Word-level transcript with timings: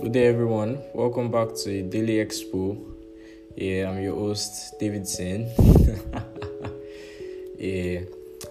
Good 0.00 0.12
day, 0.12 0.26
everyone. 0.28 0.78
Welcome 0.94 1.28
back 1.28 1.56
to 1.64 1.82
Daily 1.82 2.24
Expo. 2.24 2.78
Yeah, 3.56 3.90
I'm 3.90 4.00
your 4.00 4.14
host, 4.14 4.78
David 4.78 5.02
Davidson. 5.02 5.50
yeah. 7.58 8.02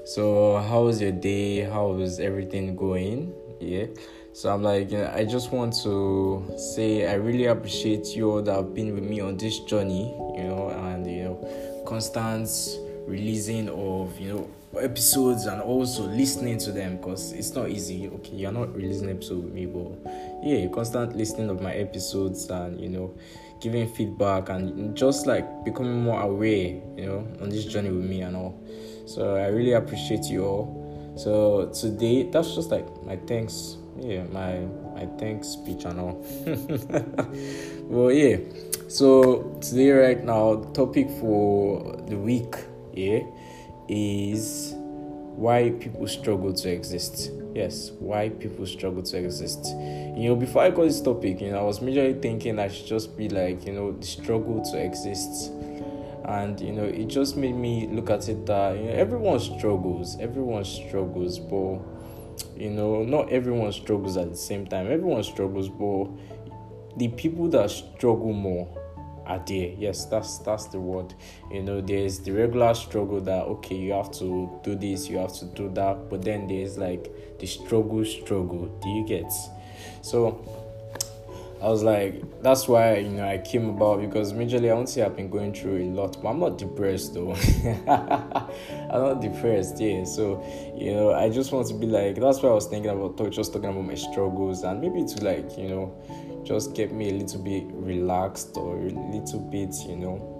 So, 0.03 0.57
how 0.57 0.83
was 0.83 1.01
your 1.01 1.13
day? 1.13 1.61
How 1.61 1.87
was 1.87 2.19
everything 2.19 2.75
going? 2.75 3.33
Yeah. 3.61 3.85
So 4.33 4.53
I'm 4.53 4.61
like, 4.61 4.91
you 4.91 4.97
know, 4.97 5.09
I 5.15 5.23
just 5.23 5.53
want 5.53 5.73
to 5.83 6.43
say 6.57 7.09
I 7.09 7.13
really 7.13 7.45
appreciate 7.45 8.07
you 8.07 8.29
all 8.29 8.41
that 8.41 8.53
have 8.53 8.75
been 8.75 8.93
with 8.93 9.05
me 9.05 9.21
on 9.21 9.37
this 9.37 9.59
journey. 9.61 10.13
You 10.35 10.43
know, 10.43 10.69
and 10.69 11.09
you 11.09 11.23
know, 11.23 11.83
constant 11.87 12.49
releasing 13.07 13.69
of 13.69 14.19
you 14.19 14.33
know 14.33 14.49
episodes 14.79 15.45
and 15.45 15.61
also 15.61 16.03
listening 16.03 16.57
to 16.59 16.71
them 16.71 16.97
because 16.97 17.31
it's 17.33 17.53
not 17.53 17.69
easy. 17.69 18.07
Okay, 18.07 18.35
you're 18.35 18.51
not 18.51 18.73
releasing 18.73 19.09
episode 19.09 19.43
with 19.43 19.53
me, 19.53 19.65
but 19.65 20.11
yeah, 20.43 20.67
constant 20.67 21.15
listening 21.15 21.49
of 21.49 21.61
my 21.61 21.73
episodes 21.73 22.49
and 22.49 22.79
you 22.79 22.89
know, 22.89 23.13
giving 23.61 23.87
feedback 23.93 24.49
and 24.49 24.95
just 24.95 25.27
like 25.27 25.45
becoming 25.65 26.01
more 26.01 26.21
aware, 26.21 26.79
you 26.95 27.05
know, 27.05 27.27
on 27.41 27.49
this 27.49 27.65
journey 27.65 27.89
with 27.89 28.05
me 28.05 28.21
and 28.21 28.35
all. 28.35 28.59
So 29.05 29.35
I 29.35 29.47
really 29.47 29.73
appreciate 29.73 30.25
you 30.25 30.45
all. 30.45 31.13
So 31.17 31.67
today, 31.73 32.23
that's 32.23 32.53
just 32.53 32.69
like 32.69 32.85
my 33.03 33.15
thanks. 33.15 33.77
Yeah, 33.99 34.23
my 34.25 34.59
my 34.93 35.07
thanks 35.17 35.47
speech 35.47 35.85
and 35.85 35.99
all. 35.99 36.23
well, 37.83 38.11
yeah. 38.11 38.37
So 38.87 39.57
today, 39.61 39.91
right 39.91 40.23
now, 40.23 40.63
topic 40.73 41.09
for 41.19 41.97
the 42.07 42.15
week, 42.15 42.55
yeah, 42.93 43.21
is 43.87 44.75
why 45.37 45.69
people 45.69 46.07
struggle 46.07 46.51
to 46.51 46.69
exist. 46.69 47.31
Yes, 47.53 47.91
why 47.99 48.29
people 48.29 48.65
struggle 48.65 49.03
to 49.03 49.17
exist. 49.17 49.67
You 49.67 50.29
know, 50.29 50.35
before 50.35 50.63
I 50.63 50.71
got 50.71 50.83
this 50.83 50.99
topic, 50.99 51.41
you 51.41 51.51
know, 51.51 51.59
I 51.59 51.63
was 51.63 51.79
majorly 51.79 52.19
thinking 52.19 52.57
I 52.57 52.67
should 52.69 52.87
just 52.87 53.15
be 53.15 53.29
like, 53.29 53.65
you 53.65 53.73
know, 53.73 53.91
the 53.91 54.05
struggle 54.05 54.63
to 54.71 54.83
exist. 54.83 55.51
And 56.25 56.59
you 56.59 56.73
know, 56.73 56.83
it 56.83 57.05
just 57.05 57.37
made 57.37 57.55
me 57.55 57.87
look 57.87 58.09
at 58.09 58.27
it 58.27 58.47
that 58.47 58.77
you 58.77 58.85
know 58.85 58.91
everyone 58.91 59.39
struggles, 59.39 60.19
everyone 60.19 60.65
struggles, 60.65 61.37
but 61.39 61.79
you 62.57 62.71
know, 62.71 63.03
not 63.03 63.31
everyone 63.31 63.71
struggles 63.71 64.17
at 64.17 64.31
the 64.31 64.35
same 64.35 64.65
time. 64.65 64.91
Everyone 64.91 65.23
struggles, 65.23 65.69
but 65.69 66.09
the 66.97 67.09
people 67.09 67.47
that 67.49 67.69
struggle 67.69 68.33
more 68.33 68.67
are 69.27 69.43
there. 69.45 69.73
Yes, 69.77 70.05
that's 70.05 70.39
that's 70.39 70.65
the 70.67 70.79
word. 70.79 71.13
You 71.51 71.63
know, 71.63 71.81
there's 71.81 72.19
the 72.19 72.31
regular 72.31 72.73
struggle 72.73 73.21
that 73.21 73.43
okay, 73.45 73.75
you 73.75 73.93
have 73.93 74.11
to 74.13 74.59
do 74.63 74.75
this, 74.75 75.07
you 75.09 75.17
have 75.17 75.33
to 75.33 75.45
do 75.45 75.69
that, 75.73 76.09
but 76.09 76.23
then 76.23 76.47
there's 76.47 76.77
like 76.77 77.11
the 77.39 77.45
struggle, 77.45 78.03
struggle. 78.05 78.67
Do 78.81 78.89
you 78.89 79.05
get? 79.05 79.31
So 80.01 80.41
I 81.61 81.69
was 81.69 81.81
like, 81.81 82.41
that's 82.43 82.67
why 82.67 82.97
you 82.97 83.09
know 83.09 83.27
I 83.27 83.39
came 83.39 83.69
about 83.69 83.99
because 83.99 84.31
majorly 84.31 84.69
I 84.69 84.73
won't 84.75 84.89
say 84.89 85.01
I've 85.01 85.15
been 85.15 85.29
going 85.29 85.53
through 85.53 85.77
a 85.77 85.85
lot, 85.85 86.21
but 86.21 86.29
I'm 86.29 86.39
not 86.39 86.59
depressed 86.59 87.15
though. 87.15 87.33
I'm 87.87 89.01
not 89.01 89.21
depressed, 89.21 89.79
yeah. 89.79 90.03
So 90.03 90.43
you 90.77 90.93
know, 90.93 91.13
I 91.13 91.29
just 91.29 91.51
want 91.51 91.67
to 91.67 91.73
be 91.73 91.87
like 91.87 92.15
that's 92.15 92.43
why 92.43 92.49
I 92.49 92.53
was 92.53 92.67
thinking 92.67 92.91
about 92.91 93.17
talk, 93.17 93.31
just 93.31 93.53
talking 93.53 93.69
about 93.69 93.85
my 93.85 93.95
struggles 93.95 94.63
and 94.63 94.79
maybe 94.79 95.03
to 95.03 95.23
like 95.23 95.57
you 95.57 95.69
know 95.69 95.95
just 96.47 96.73
get 96.73 96.93
me 96.93 97.09
a 97.09 97.13
little 97.13 97.41
bit 97.41 97.65
relaxed 97.73 98.55
or 98.55 98.77
a 98.77 98.89
little 98.89 99.39
bit 99.51 99.75
you 99.87 99.97
know. 99.97 100.33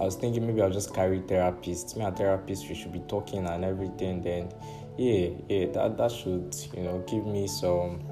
I 0.00 0.04
was 0.04 0.16
thinking 0.16 0.46
maybe 0.46 0.62
I'll 0.62 0.70
just 0.70 0.94
carry 0.94 1.20
therapist. 1.20 1.96
Me 1.98 2.04
and 2.04 2.16
therapist 2.16 2.66
we 2.68 2.74
should 2.74 2.92
be 2.92 3.00
talking 3.00 3.46
and 3.46 3.64
everything. 3.64 4.22
Then 4.22 4.50
yeah, 4.96 5.28
yeah, 5.48 5.66
that 5.72 5.98
that 5.98 6.10
should 6.10 6.56
you 6.74 6.82
know 6.84 7.04
give 7.06 7.26
me 7.26 7.46
some 7.46 8.02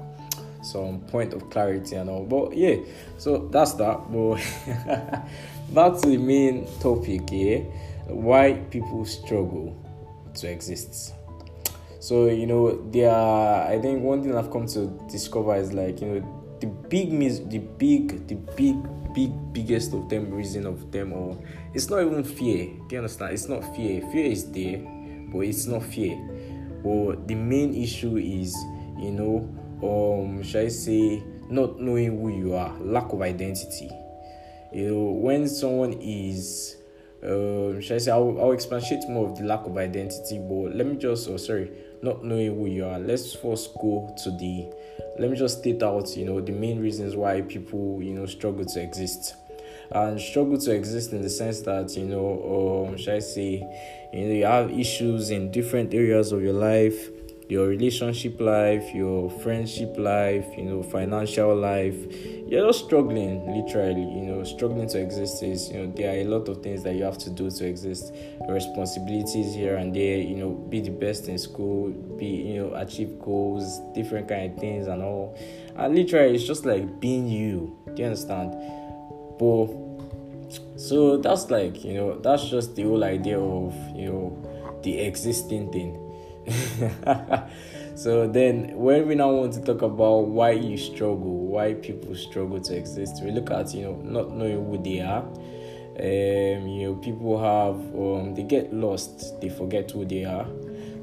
some 0.61 0.99
point 1.01 1.33
of 1.33 1.49
clarity 1.49 1.95
and 1.95 2.07
all. 2.07 2.23
But 2.23 2.55
yeah, 2.55 2.75
so 3.17 3.49
that's 3.51 3.73
that. 3.73 4.11
But 4.11 5.23
that's 5.73 6.03
the 6.03 6.17
main 6.17 6.67
topic 6.79 7.29
here 7.29 7.65
why 8.05 8.53
people 8.69 9.05
struggle 9.05 9.75
to 10.35 10.47
exist. 10.47 11.13
So, 11.99 12.27
you 12.29 12.47
know, 12.47 12.81
there 12.89 13.11
are, 13.11 13.67
I 13.67 13.79
think 13.79 14.01
one 14.01 14.23
thing 14.23 14.35
I've 14.35 14.51
come 14.51 14.65
to 14.67 14.87
discover 15.09 15.55
is 15.55 15.71
like, 15.71 16.01
you 16.01 16.07
know, 16.07 16.40
the 16.61 16.67
big, 16.67 17.11
mis- 17.11 17.39
the 17.39 17.57
big, 17.57 18.27
the 18.27 18.35
big, 18.55 18.77
big, 19.13 19.31
biggest 19.51 19.93
of 19.93 20.07
them 20.09 20.31
reason 20.31 20.65
of 20.65 20.91
them 20.91 21.11
all, 21.11 21.43
it's 21.73 21.89
not 21.89 22.01
even 22.01 22.23
fear. 22.23 22.65
Do 22.87 22.95
you 22.95 22.97
understand? 22.99 23.33
It's 23.33 23.49
not 23.49 23.75
fear. 23.75 24.01
Fear 24.11 24.25
is 24.25 24.51
there, 24.51 24.77
but 25.33 25.39
it's 25.39 25.65
not 25.65 25.83
fear. 25.83 26.15
But 26.83 27.27
the 27.27 27.35
main 27.35 27.73
issue 27.75 28.17
is, 28.17 28.55
you 28.97 29.11
know, 29.11 29.49
um 29.83 30.43
should 30.43 30.65
I 30.65 30.67
say 30.69 31.23
not 31.49 31.79
knowing 31.79 32.21
who 32.21 32.29
you 32.29 32.53
are, 32.53 32.77
lack 32.79 33.11
of 33.11 33.21
identity. 33.21 33.89
You 34.73 34.87
know, 34.89 35.03
when 35.11 35.47
someone 35.49 35.93
is 35.93 36.77
um 37.23 37.81
should 37.81 37.95
I 37.95 37.97
say 37.97 38.11
I'll, 38.11 38.39
I'll 38.39 38.51
expatiate 38.51 39.07
more 39.09 39.29
of 39.29 39.37
the 39.37 39.43
lack 39.45 39.65
of 39.65 39.77
identity, 39.77 40.39
but 40.39 40.75
let 40.75 40.85
me 40.85 40.97
just 40.97 41.27
oh 41.29 41.37
sorry, 41.37 41.71
not 42.01 42.23
knowing 42.23 42.55
who 42.55 42.67
you 42.67 42.85
are. 42.85 42.99
Let's 42.99 43.33
first 43.33 43.73
go 43.75 44.15
to 44.23 44.31
the 44.31 44.71
let 45.19 45.29
me 45.29 45.37
just 45.37 45.59
state 45.59 45.83
out, 45.83 46.15
you 46.15 46.25
know, 46.25 46.41
the 46.41 46.51
main 46.51 46.79
reasons 46.79 47.15
why 47.15 47.41
people, 47.41 48.01
you 48.01 48.13
know, 48.13 48.25
struggle 48.25 48.65
to 48.65 48.81
exist. 48.81 49.35
And 49.91 50.19
struggle 50.19 50.57
to 50.57 50.71
exist 50.73 51.11
in 51.11 51.21
the 51.21 51.29
sense 51.29 51.61
that, 51.61 51.95
you 51.97 52.05
know, 52.05 52.87
um 52.89 52.97
should 52.97 53.15
I 53.15 53.19
say, 53.19 53.61
you 54.13 54.27
know, 54.27 54.33
you 54.33 54.45
have 54.45 54.71
issues 54.71 55.29
in 55.29 55.51
different 55.51 55.93
areas 55.93 56.31
of 56.31 56.41
your 56.41 56.53
life 56.53 57.09
your 57.51 57.67
relationship 57.67 58.39
life, 58.39 58.95
your 58.95 59.29
friendship 59.29 59.93
life, 59.97 60.45
you 60.55 60.63
know, 60.63 60.81
financial 60.81 61.53
life. 61.53 61.97
You're 62.47 62.65
just 62.67 62.85
struggling, 62.85 63.45
literally, 63.45 64.03
you 64.03 64.21
know, 64.21 64.45
struggling 64.45 64.87
to 64.87 65.01
exist 65.01 65.43
is, 65.43 65.69
you 65.69 65.79
know, 65.79 65.91
there 65.93 66.11
are 66.11 66.21
a 66.21 66.23
lot 66.23 66.47
of 66.47 66.63
things 66.63 66.81
that 66.83 66.95
you 66.95 67.03
have 67.03 67.17
to 67.17 67.29
do 67.29 67.51
to 67.51 67.67
exist. 67.67 68.13
Responsibilities 68.47 69.53
here 69.53 69.75
and 69.75 69.93
there, 69.93 70.17
you 70.17 70.37
know, 70.37 70.51
be 70.51 70.79
the 70.79 70.91
best 70.91 71.27
in 71.27 71.37
school, 71.37 71.89
be, 72.17 72.25
you 72.25 72.63
know, 72.63 72.73
achieve 72.75 73.19
goals, 73.19 73.81
different 73.93 74.29
kind 74.29 74.53
of 74.53 74.57
things 74.57 74.87
and 74.87 75.03
all. 75.03 75.37
And 75.75 75.93
literally, 75.93 76.35
it's 76.35 76.45
just 76.45 76.65
like 76.65 77.01
being 77.01 77.27
you. 77.27 77.77
Do 77.93 78.01
you 78.01 78.05
understand? 78.05 78.55
But 79.37 79.67
so 80.79 81.17
that's 81.17 81.51
like, 81.51 81.83
you 81.83 81.95
know, 81.95 82.17
that's 82.17 82.47
just 82.47 82.77
the 82.77 82.83
whole 82.83 83.03
idea 83.03 83.41
of, 83.41 83.75
you 83.93 84.05
know, 84.05 84.79
the 84.83 84.99
existing 84.99 85.69
thing 85.73 86.07
so 87.95 88.27
then 88.27 88.75
when 88.75 89.07
we 89.07 89.13
now 89.15 89.29
want 89.29 89.53
to 89.53 89.61
talk 89.61 89.81
about 89.83 90.27
why 90.27 90.51
you 90.51 90.77
struggle 90.77 91.45
why 91.45 91.73
people 91.75 92.15
struggle 92.15 92.59
to 92.59 92.75
exist 92.75 93.21
we 93.23 93.31
look 93.31 93.51
at 93.51 93.73
you 93.73 93.83
know 93.83 93.95
not 94.03 94.31
knowing 94.31 94.65
who 94.65 94.81
they 94.81 95.01
are. 95.01 95.23
Um, 95.99 96.67
you 96.67 96.87
know 96.87 96.95
people 96.95 97.37
have 97.37 97.75
um, 97.93 98.33
they 98.33 98.43
get 98.43 98.73
lost 98.73 99.39
they 99.39 99.49
forget 99.49 99.91
who 99.91 100.05
they 100.05 100.25
are. 100.25 100.47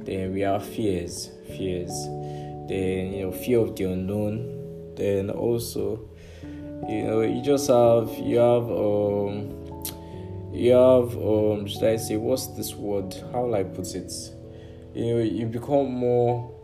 Then 0.01 0.33
we 0.33 0.41
have 0.41 0.67
fears 0.67 1.31
fears. 1.47 1.93
Then 2.69 3.13
you 3.13 3.27
know 3.27 3.33
fear 3.33 3.61
of 3.61 3.77
the 3.77 3.85
unknown. 3.85 4.95
Then 4.97 5.31
also 5.31 6.09
you 6.89 7.05
know 7.05 7.21
you 7.21 7.43
just 7.43 7.69
have 7.69 8.11
you 8.19 8.39
have 8.39 8.71
um 8.71 9.55
you 10.53 10.73
have 10.73 11.15
um 11.17 11.67
should 11.69 11.85
i 11.85 11.97
say 11.97 12.17
what's 12.17 12.49
this 12.49 12.75
word? 12.75 13.15
How 13.33 13.43
will 13.43 13.55
i 13.55 13.63
put 13.63 13.95
it 13.95 14.11
you 14.95 15.19
you 15.19 15.47
become 15.47 15.93
more 15.93 16.55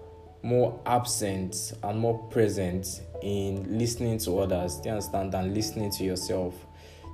more 0.42 0.78
absent 0.84 1.72
and 1.82 1.98
more 1.98 2.18
present 2.28 3.00
in 3.22 3.78
listening 3.78 4.18
to 4.18 4.38
others. 4.38 4.76
Do 4.76 4.88
you 4.88 4.94
understand? 4.94 5.32
Than 5.32 5.54
listening 5.54 5.90
to 5.92 6.04
yourself. 6.04 6.54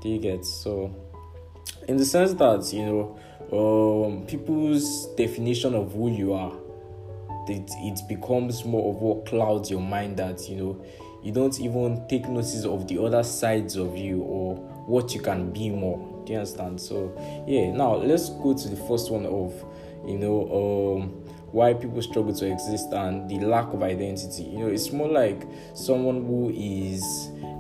Do 0.03 0.09
you 0.09 0.19
get? 0.19 0.45
So 0.45 0.95
in 1.89 1.97
the 1.97 2.05
sense 2.05 2.33
that 2.35 2.73
you 2.73 2.87
know 2.87 3.19
um, 3.53 4.27
people's 4.27 5.15
definition 5.15 5.75
of 5.75 5.93
who 5.93 6.11
you 6.11 6.33
are 6.33 6.53
it, 7.51 7.71
it 7.79 8.01
becomes 8.09 8.65
more 8.65 8.91
of 8.95 9.01
what 9.01 9.27
clouds 9.27 9.71
your 9.71 9.81
mind 9.81 10.17
that 10.19 10.49
you 10.49 10.57
know 10.57 10.85
you 11.23 11.33
don't 11.33 11.61
even 11.61 12.07
take 12.09 12.29
notice 12.29 12.65
of 12.65 12.89
the 12.89 13.03
other 13.03 13.23
sides 13.23 13.77
of 13.77 13.97
you 13.97 14.23
or 14.23 14.55
what 14.87 15.15
you 15.15 15.21
can 15.21 15.53
be 15.53 15.69
more. 15.69 15.99
Do 16.25 16.33
you 16.33 16.39
understand? 16.39 16.81
So 16.81 17.13
yeah 17.47 17.73
now 17.73 17.97
let's 17.97 18.31
go 18.31 18.55
to 18.55 18.69
the 18.69 18.77
first 18.87 19.11
one 19.11 19.27
of 19.27 19.53
you 20.07 20.19
know 20.19 20.99
um, 21.01 21.09
why 21.53 21.75
people 21.75 22.01
struggle 22.03 22.35
to 22.35 22.51
exist 22.51 22.93
and 22.93 23.29
the 23.29 23.41
lack 23.41 23.73
of 23.73 23.83
identity. 23.83 24.45
You 24.45 24.59
know 24.61 24.67
it's 24.69 24.93
more 24.93 25.09
like 25.09 25.43
someone 25.75 26.25
who 26.27 26.51
is 26.55 27.03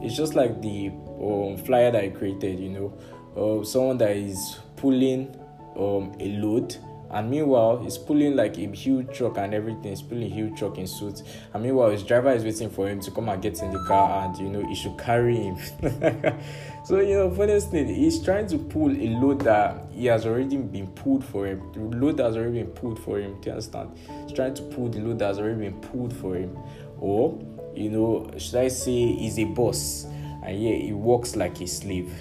it's 0.03 0.17
just 0.17 0.35
like 0.35 0.61
the 0.63 0.89
um, 1.21 1.57
flyer 1.65 1.91
that 1.91 2.05
i 2.05 2.09
created 2.09 2.59
you 2.59 2.71
know. 2.71 2.99
Uh, 3.37 3.65
someone 3.65 3.97
that 3.99 4.17
is 4.17 4.59
pulling 4.77 5.29
um, 5.77 6.13
a 6.19 6.37
load 6.39 6.77
and 7.11 7.31
meanwhile 7.31 7.79
he's 7.79 7.99
pulling 7.99 8.37
like 8.37 8.57
a 8.59 8.67
huge 8.69 9.17
truck 9.17 9.39
and 9.39 9.55
everything. 9.55 9.91
He's 9.91 10.03
pulling 10.03 10.25
a 10.25 10.35
huge 10.35 10.59
truck 10.59 10.79
in 10.79 10.87
suit. 10.87 11.23
And 11.53 11.62
meanwhile 11.62 11.91
his 11.91 12.03
driver 12.03 12.33
is 12.33 12.45
waiting 12.45 12.71
for 12.71 12.89
him 12.89 13.01
to 13.01 13.11
come 13.11 13.29
and 13.29 13.43
get 13.43 13.61
in 13.62 13.73
the 13.73 13.85
car 13.85 14.27
and 14.27 14.39
you 14.39 14.49
know 14.49 14.67
he 14.67 14.75
should 14.75 14.99
carry 14.99 15.37
him. 15.37 15.57
So 16.83 16.99
you 16.99 17.15
know 17.15 17.61
thing 17.61 17.95
he's 17.95 18.23
trying 18.23 18.47
to 18.49 18.59
pull 18.59 18.91
a 18.91 19.09
load 19.21 19.43
that 19.43 19.87
he 19.93 20.07
has 20.07 20.25
already 20.25 20.57
been 20.57 20.89
pulled 20.89 21.25
for 21.25 21.47
him. 21.47 21.62
The 21.73 21.81
load 21.81 22.17
that 22.17 22.25
has 22.25 22.37
already 22.37 22.62
been 22.62 22.73
pulled 22.73 22.99
for 22.99 23.19
him 23.19 23.39
do 23.41 23.51
you 23.51 23.53
understand? 23.53 23.91
He's 24.27 24.33
trying 24.33 24.55
to 24.55 24.62
pull 24.62 24.89
the 24.89 24.99
load 25.01 25.19
that 25.19 25.27
has 25.27 25.39
already 25.39 25.69
been 25.69 25.81
pulled 25.81 26.17
for 26.17 26.37
him. 26.37 26.59
Or 26.99 27.39
you 27.75 27.91
know, 27.91 28.31
should 28.39 28.57
I 28.57 28.69
say, 28.69 29.12
he's 29.12 29.39
a 29.39 29.45
boss, 29.45 30.05
and 30.45 30.61
yeah, 30.61 30.75
he 30.75 30.93
works 30.93 31.37
like 31.37 31.61
a 31.61 31.67
slave. 31.67 32.12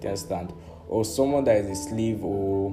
Do 0.00 0.04
you 0.04 0.08
understand? 0.08 0.52
Or 0.88 1.04
someone 1.04 1.44
that 1.44 1.56
is 1.56 1.78
a 1.78 1.88
slave, 1.88 2.24
or 2.24 2.72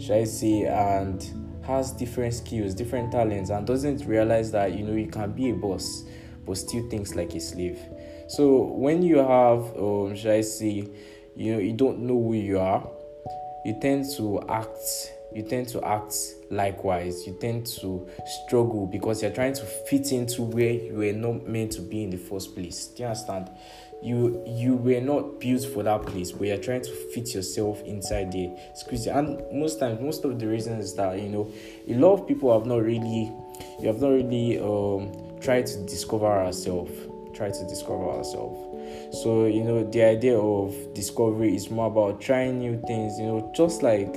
should 0.00 0.16
I 0.16 0.24
say, 0.24 0.64
and 0.64 1.22
has 1.62 1.92
different 1.92 2.34
skills, 2.34 2.74
different 2.74 3.12
talents, 3.12 3.50
and 3.50 3.66
doesn't 3.66 4.06
realize 4.06 4.50
that 4.52 4.72
you 4.72 4.84
know 4.84 4.94
you 4.94 5.08
can 5.08 5.32
be 5.32 5.50
a 5.50 5.54
boss, 5.54 6.04
but 6.46 6.56
still 6.56 6.88
thinks 6.88 7.14
like 7.14 7.34
a 7.34 7.40
slave. 7.40 7.78
So 8.28 8.62
when 8.62 9.02
you 9.02 9.18
have, 9.18 9.76
um, 9.76 10.16
should 10.16 10.32
I 10.32 10.40
say, 10.40 10.88
you 11.36 11.52
know, 11.52 11.58
you 11.58 11.72
don't 11.72 12.00
know 12.00 12.14
who 12.14 12.34
you 12.34 12.58
are, 12.58 12.88
you 13.64 13.78
tend 13.80 14.06
to 14.16 14.40
act 14.48 15.12
you 15.32 15.42
tend 15.42 15.68
to 15.68 15.84
act 15.84 16.14
likewise. 16.50 17.26
You 17.26 17.36
tend 17.40 17.66
to 17.80 18.08
struggle 18.46 18.86
because 18.86 19.22
you're 19.22 19.30
trying 19.30 19.54
to 19.54 19.64
fit 19.64 20.12
into 20.12 20.42
where 20.42 20.72
you 20.72 20.94
were 20.94 21.12
not 21.12 21.46
meant 21.46 21.72
to 21.72 21.82
be 21.82 22.02
in 22.02 22.10
the 22.10 22.16
first 22.16 22.54
place. 22.54 22.88
Do 22.88 23.02
you 23.02 23.08
understand 23.08 23.50
you 24.02 24.42
you 24.46 24.76
were 24.76 25.00
not 25.00 25.38
built 25.40 25.64
for 25.64 25.82
that 25.82 26.02
place 26.06 26.32
but 26.32 26.46
you're 26.46 26.56
trying 26.56 26.82
to 26.82 26.90
fit 27.12 27.34
yourself 27.34 27.82
inside 27.82 28.32
there 28.32 28.56
squeeze. 28.74 29.06
And 29.06 29.42
most 29.52 29.78
times 29.78 30.00
most 30.00 30.24
of 30.24 30.38
the 30.38 30.46
reasons 30.46 30.84
is 30.84 30.94
that 30.94 31.20
you 31.20 31.28
know 31.28 31.50
a 31.88 31.94
lot 31.94 32.14
of 32.14 32.26
people 32.26 32.52
have 32.58 32.66
not 32.66 32.82
really 32.82 33.32
you 33.78 33.86
have 33.86 34.00
not 34.00 34.10
really 34.10 34.58
um 34.58 35.12
tried 35.40 35.66
to 35.66 35.84
discover 35.84 36.26
ourselves 36.26 36.92
try 37.34 37.50
to 37.50 37.64
discover 37.68 38.10
ourselves. 38.10 38.58
So 39.22 39.46
you 39.46 39.64
know 39.64 39.84
the 39.84 40.02
idea 40.02 40.38
of 40.38 40.74
discovery 40.94 41.54
is 41.54 41.70
more 41.70 41.86
about 41.86 42.20
trying 42.20 42.58
new 42.58 42.80
things 42.86 43.18
you 43.18 43.26
know 43.26 43.52
just 43.54 43.82
like 43.82 44.14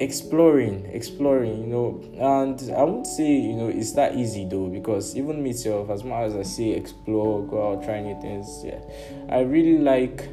exploring 0.00 0.84
exploring 0.86 1.60
you 1.60 1.66
know 1.66 2.00
and 2.14 2.70
i 2.76 2.82
won't 2.82 3.06
say 3.06 3.32
you 3.32 3.54
know 3.54 3.68
it's 3.68 3.92
that 3.92 4.16
easy 4.16 4.44
though 4.44 4.66
because 4.66 5.16
even 5.16 5.42
myself 5.42 5.88
as 5.88 6.02
much 6.02 6.24
as 6.26 6.34
i 6.34 6.42
say 6.42 6.70
explore 6.70 7.46
go 7.46 7.72
out 7.72 7.84
try 7.84 8.00
new 8.00 8.20
things 8.20 8.62
yeah 8.64 8.80
i 9.30 9.40
really 9.40 9.78
like 9.78 10.28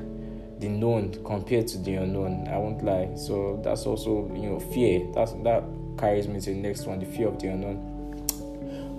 the 0.60 0.68
known 0.68 1.12
compared 1.24 1.68
to 1.68 1.78
the 1.80 1.94
unknown 1.94 2.48
i 2.48 2.58
won't 2.58 2.84
lie 2.84 3.14
so 3.16 3.60
that's 3.64 3.86
also 3.86 4.28
you 4.34 4.50
know 4.50 4.60
fear 4.60 5.08
that's 5.14 5.34
that 5.44 5.64
carries 5.98 6.28
me 6.28 6.40
to 6.40 6.52
the 6.52 6.56
next 6.56 6.88
one 6.88 7.00
the 7.00 7.06
fear 7.06 7.28
of 7.28 7.40
the 7.40 7.48
unknown 7.48 7.88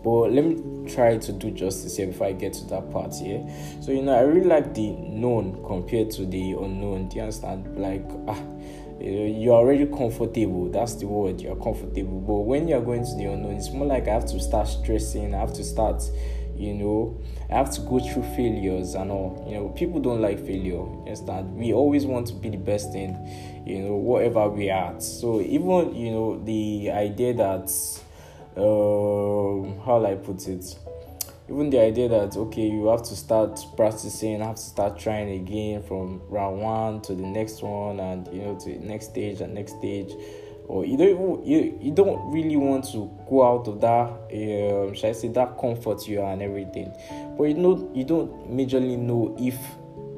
but 0.05 0.33
let 0.33 0.45
me 0.45 0.89
try 0.89 1.17
to 1.17 1.33
do 1.33 1.51
justice 1.51 1.97
here 1.97 2.09
before 2.09 2.27
I 2.27 2.33
get 2.33 2.53
to 2.55 2.65
that 2.67 2.91
part 2.91 3.15
here. 3.15 3.41
So 3.81 3.93
you 3.93 4.03
know, 4.03 4.17
I 4.17 4.23
really 4.23 4.47
like 4.47 4.75
the 4.75 4.91
known 4.91 5.65
compared 5.65 6.11
to 6.13 6.27
the 6.27 6.53
unknown. 6.53 7.09
Do 7.09 7.17
you 7.17 7.23
understand? 7.23 7.79
Like 7.79 8.05
ah, 8.27 8.39
you're 9.03 9.55
already 9.55 9.87
comfortable. 9.87 10.69
That's 10.71 10.95
the 10.95 11.07
word. 11.07 11.41
You're 11.41 11.57
comfortable. 11.57 12.21
But 12.21 12.41
when 12.47 12.69
you're 12.69 12.81
going 12.81 13.05
to 13.05 13.15
the 13.17 13.25
unknown, 13.25 13.57
it's 13.57 13.71
more 13.71 13.87
like 13.87 14.07
I 14.07 14.15
have 14.15 14.27
to 14.27 14.41
start 14.41 14.69
stressing. 14.69 15.35
I 15.35 15.39
have 15.39 15.53
to 15.55 15.65
start, 15.65 16.03
you 16.57 16.75
know, 16.75 17.21
I 17.51 17.55
have 17.55 17.71
to 17.73 17.81
go 17.81 17.99
through 17.99 18.23
failures 18.37 18.95
and 18.95 19.11
all. 19.11 19.45
You 19.49 19.55
know, 19.57 19.69
people 19.71 20.01
don't 20.01 20.21
like 20.21 20.39
failure. 20.39 20.83
Understand? 20.83 21.55
We 21.57 21.73
always 21.73 22.07
want 22.07 22.29
to 22.29 22.35
be 22.35 22.51
the 22.51 22.59
best 22.59 22.95
in, 22.95 23.63
you 23.67 23.81
know, 23.81 23.95
whatever 23.95 24.49
we 24.49 24.71
are. 24.71 25.01
So 25.01 25.41
even 25.41 25.95
you 25.95 26.11
know 26.13 26.45
the 26.45 26.91
idea 26.93 27.35
that, 27.35 27.71
um, 28.57 29.81
how 29.85 30.05
I 30.05 30.15
put 30.15 30.47
it 30.47 30.79
even 31.49 31.71
the 31.71 31.81
idea 31.81 32.09
that 32.09 32.37
okay 32.37 32.69
you 32.69 32.87
have 32.87 33.03
to 33.03 33.17
start 33.17 33.61
practicing 33.77 34.41
have 34.41 34.57
to 34.57 34.63
start 34.63 34.99
trying 34.99 35.31
again 35.41 35.83
from 35.83 36.21
round 36.29 36.61
one 36.61 37.01
to 37.03 37.15
the 37.15 37.23
next 37.23 37.63
one 37.63 38.01
and 38.01 38.27
you 38.29 38.43
know 38.43 38.59
to 38.59 38.71
the 38.71 38.79
next 38.79 39.11
stage 39.11 39.41
and 39.41 39.55
next 39.55 39.77
stage. 39.79 40.13
Or 40.69 40.87
you 40.87 40.97
don't 40.97 41.45
you, 41.45 41.77
you 41.83 41.91
don't 41.91 42.33
really 42.33 42.57
want 42.57 42.85
to 42.93 43.11
go 43.29 43.45
out 43.45 43.67
of 43.67 43.81
that 43.81 44.09
um, 44.09 44.95
should 44.95 45.07
I 45.07 45.13
say 45.13 45.29
that 45.29 45.59
comfort 45.59 46.07
you 46.07 46.21
are 46.23 46.33
and 46.33 46.41
everything. 46.41 46.95
But 47.37 47.45
you 47.45 47.55
know 47.55 47.91
you 47.95 48.05
don't 48.05 48.49
majorly 48.49 48.97
know 48.97 49.37
if 49.39 49.57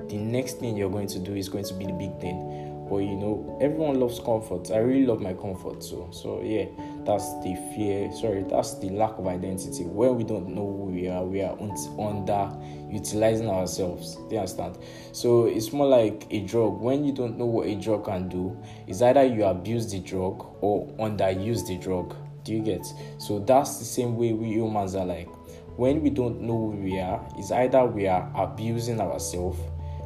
the 0.08 0.18
next 0.18 0.58
thing 0.58 0.76
you're 0.76 0.90
going 0.90 1.08
to 1.08 1.18
do 1.18 1.34
is 1.34 1.48
going 1.48 1.64
to 1.64 1.74
be 1.74 1.86
the 1.86 1.92
big 1.92 2.20
thing 2.20 2.63
but 2.88 2.98
you 2.98 3.16
know 3.16 3.58
everyone 3.60 3.98
loves 3.98 4.20
comfort. 4.20 4.70
I 4.70 4.78
really 4.78 5.06
love 5.06 5.20
my 5.20 5.32
comfort 5.32 5.82
so 5.82 6.08
so 6.12 6.42
yeah 6.42 6.66
that's 7.04 7.24
the 7.42 7.54
fear 7.74 8.12
sorry 8.12 8.44
that's 8.48 8.78
the 8.78 8.90
lack 8.90 9.18
of 9.18 9.26
identity. 9.26 9.84
Where 9.84 10.12
we 10.12 10.24
don't 10.24 10.48
know 10.48 10.66
who 10.66 10.84
we 10.92 11.08
are 11.08 11.24
we 11.24 11.42
are 11.42 11.56
under 11.98 12.50
utilizing 12.90 13.48
ourselves. 13.48 14.16
Do 14.16 14.34
you 14.34 14.38
understand? 14.38 14.78
So 15.12 15.46
it's 15.46 15.72
more 15.72 15.86
like 15.86 16.26
a 16.30 16.40
drug. 16.40 16.80
When 16.80 17.04
you 17.04 17.12
don't 17.12 17.38
know 17.38 17.46
what 17.46 17.66
a 17.66 17.74
drug 17.74 18.04
can 18.04 18.28
do 18.28 18.56
it's 18.86 19.02
either 19.02 19.24
you 19.24 19.44
abuse 19.44 19.90
the 19.90 20.00
drug 20.00 20.44
or 20.60 20.86
underuse 20.98 21.66
the 21.66 21.78
drug. 21.78 22.14
Do 22.44 22.52
you 22.52 22.60
get? 22.60 22.86
So 23.18 23.38
that's 23.38 23.78
the 23.78 23.84
same 23.84 24.16
way 24.16 24.32
we 24.34 24.48
humans 24.48 24.94
are 24.94 25.06
like. 25.06 25.28
When 25.76 26.02
we 26.02 26.10
don't 26.10 26.40
know 26.42 26.70
who 26.70 26.76
we 26.82 27.00
are 27.00 27.26
it's 27.36 27.50
either 27.50 27.84
we 27.84 28.06
are 28.06 28.30
abusing 28.36 29.00
ourselves 29.00 29.58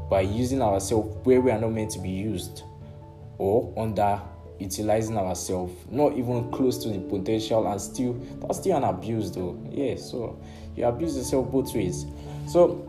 by 0.08 0.22
using 0.22 0.62
ourselves 0.62 1.14
where 1.24 1.40
we 1.40 1.50
are 1.50 1.60
not 1.60 1.72
meant 1.72 1.90
to 1.90 1.98
be 1.98 2.08
used 2.08 2.62
or 3.38 3.73
under 3.76 4.20
utilizing 4.58 5.17
ourselves 5.17 5.73
not 5.90 6.17
even 6.17 6.50
close 6.50 6.79
to 6.79 6.88
the 6.88 6.99
potential 6.99 7.67
and 7.70 7.81
still 7.81 8.14
that's 8.40 8.58
still 8.58 8.76
an 8.76 8.85
abuse 8.85 9.31
though. 9.31 9.56
Yeah 9.70 9.96
so 9.96 10.40
you 10.76 10.85
abuse 10.85 11.17
yourself 11.17 11.50
both 11.50 11.75
ways. 11.75 12.06
So 12.49 12.85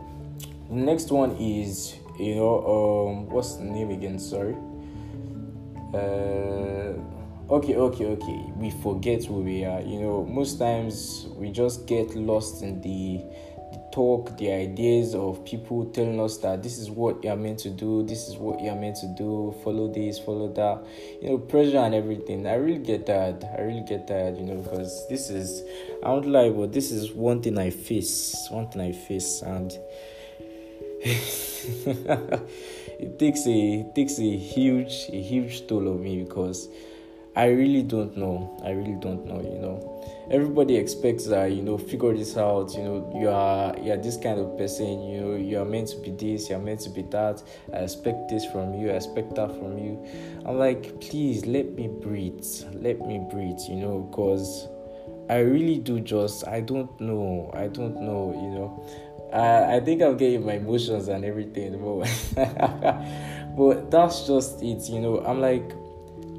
the 0.68 0.76
next 0.76 1.10
one 1.10 1.32
is 1.32 1.96
you 2.18 2.34
know 2.34 2.58
um 2.58 3.28
what's 3.30 3.56
the 3.56 3.64
name 3.64 3.90
again? 3.90 4.18
Sorry. 4.18 4.56
Uh 5.94 6.94
okay 7.52 7.76
okay 7.76 8.06
okay. 8.06 8.44
We 8.56 8.70
forget 8.82 9.24
who 9.24 9.40
we 9.40 9.64
are. 9.64 9.80
You 9.80 10.00
know 10.00 10.24
most 10.24 10.58
times 10.58 11.26
we 11.36 11.50
just 11.50 11.86
get 11.86 12.14
lost 12.16 12.62
in 12.62 12.80
the 12.80 13.22
talk, 13.92 14.36
the 14.38 14.52
ideas 14.52 15.14
of 15.14 15.44
people 15.44 15.86
telling 15.86 16.20
us 16.20 16.38
that 16.38 16.62
this 16.62 16.78
is 16.78 16.90
what 16.90 17.22
you're 17.24 17.36
meant 17.36 17.58
to 17.60 17.70
do, 17.70 18.02
this 18.02 18.28
is 18.28 18.36
what 18.36 18.60
you're 18.60 18.74
meant 18.74 18.96
to 18.96 19.06
do, 19.16 19.54
follow 19.64 19.92
this, 19.92 20.18
follow 20.18 20.52
that, 20.52 20.84
you 21.22 21.30
know, 21.30 21.38
pressure 21.38 21.78
and 21.78 21.94
everything. 21.94 22.46
I 22.46 22.54
really 22.54 22.78
get 22.78 23.06
that. 23.06 23.44
I 23.56 23.62
really 23.62 23.84
get 23.86 24.06
that, 24.08 24.38
you 24.38 24.44
know, 24.44 24.62
because 24.62 25.08
this 25.08 25.30
is, 25.30 25.62
I 26.04 26.10
won't 26.10 26.26
lie, 26.26 26.50
but 26.50 26.72
this 26.72 26.90
is 26.90 27.12
one 27.12 27.42
thing 27.42 27.58
I 27.58 27.70
face, 27.70 28.46
one 28.50 28.68
thing 28.68 28.82
I 28.82 28.92
face, 28.92 29.42
and 29.42 29.72
it 31.02 32.38
takes 33.18 33.46
a 33.46 33.80
it 33.80 33.94
takes 33.94 34.18
a 34.18 34.36
huge 34.36 35.06
a 35.10 35.22
huge 35.22 35.66
toll 35.66 35.88
on 35.88 36.02
me 36.02 36.22
because 36.22 36.68
I 37.34 37.46
really 37.46 37.82
don't 37.82 38.14
know. 38.16 38.60
I 38.62 38.70
really 38.70 38.98
don't 39.00 39.24
know, 39.24 39.40
you 39.40 39.58
know. 39.58 39.99
Everybody 40.30 40.76
expects 40.76 41.26
that, 41.26 41.46
you 41.46 41.62
know, 41.62 41.76
figure 41.76 42.16
this 42.16 42.36
out, 42.36 42.72
you 42.74 42.82
know, 42.82 43.12
you 43.18 43.28
are 43.28 43.76
you're 43.78 43.96
this 43.96 44.16
kind 44.16 44.38
of 44.38 44.56
person, 44.56 45.02
you 45.02 45.20
know, 45.20 45.34
you 45.34 45.58
are 45.58 45.64
meant 45.64 45.88
to 45.88 45.96
be 45.96 46.10
this, 46.10 46.48
you're 46.48 46.58
meant 46.60 46.80
to 46.80 46.90
be 46.90 47.02
that. 47.10 47.42
I 47.72 47.78
expect 47.78 48.28
this 48.28 48.44
from 48.46 48.74
you, 48.74 48.90
I 48.90 48.94
expect 48.94 49.34
that 49.34 49.48
from 49.48 49.78
you. 49.78 50.06
I'm 50.46 50.56
like, 50.56 51.00
please 51.00 51.46
let 51.46 51.72
me 51.72 51.88
breathe. 51.88 52.46
Let 52.74 53.00
me 53.00 53.20
breathe, 53.30 53.58
you 53.68 53.76
know, 53.76 54.00
because 54.10 54.68
I 55.28 55.38
really 55.38 55.78
do 55.78 56.00
just 56.00 56.46
I 56.48 56.60
don't 56.60 57.00
know. 57.00 57.50
I 57.54 57.68
don't 57.68 58.00
know, 58.00 58.32
you 58.34 58.50
know. 58.50 58.84
I, 59.32 59.76
I 59.76 59.80
think 59.80 60.02
I'm 60.02 60.16
getting 60.16 60.44
my 60.44 60.54
emotions 60.54 61.08
and 61.08 61.24
everything, 61.24 61.78
but 61.80 62.08
but 63.56 63.90
that's 63.90 64.26
just 64.26 64.62
it, 64.62 64.88
you 64.88 65.00
know. 65.00 65.20
I'm 65.24 65.40
like 65.40 65.72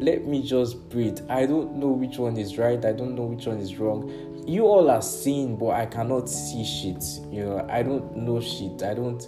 let 0.01 0.25
me 0.25 0.41
just 0.41 0.89
breathe. 0.89 1.19
I 1.29 1.45
don't 1.45 1.75
know 1.75 1.87
which 1.87 2.17
one 2.17 2.35
is 2.35 2.57
right. 2.57 2.83
I 2.83 2.91
don't 2.91 3.15
know 3.15 3.25
which 3.25 3.45
one 3.45 3.59
is 3.59 3.77
wrong. 3.77 4.43
You 4.47 4.65
all 4.65 4.89
are 4.89 5.01
seeing, 5.01 5.55
but 5.57 5.69
I 5.69 5.85
cannot 5.85 6.27
see 6.27 6.65
shit. 6.65 7.03
You 7.31 7.45
know, 7.45 7.67
I 7.69 7.83
don't 7.83 8.17
know 8.17 8.41
shit. 8.41 8.81
I 8.83 8.95
don't. 8.95 9.25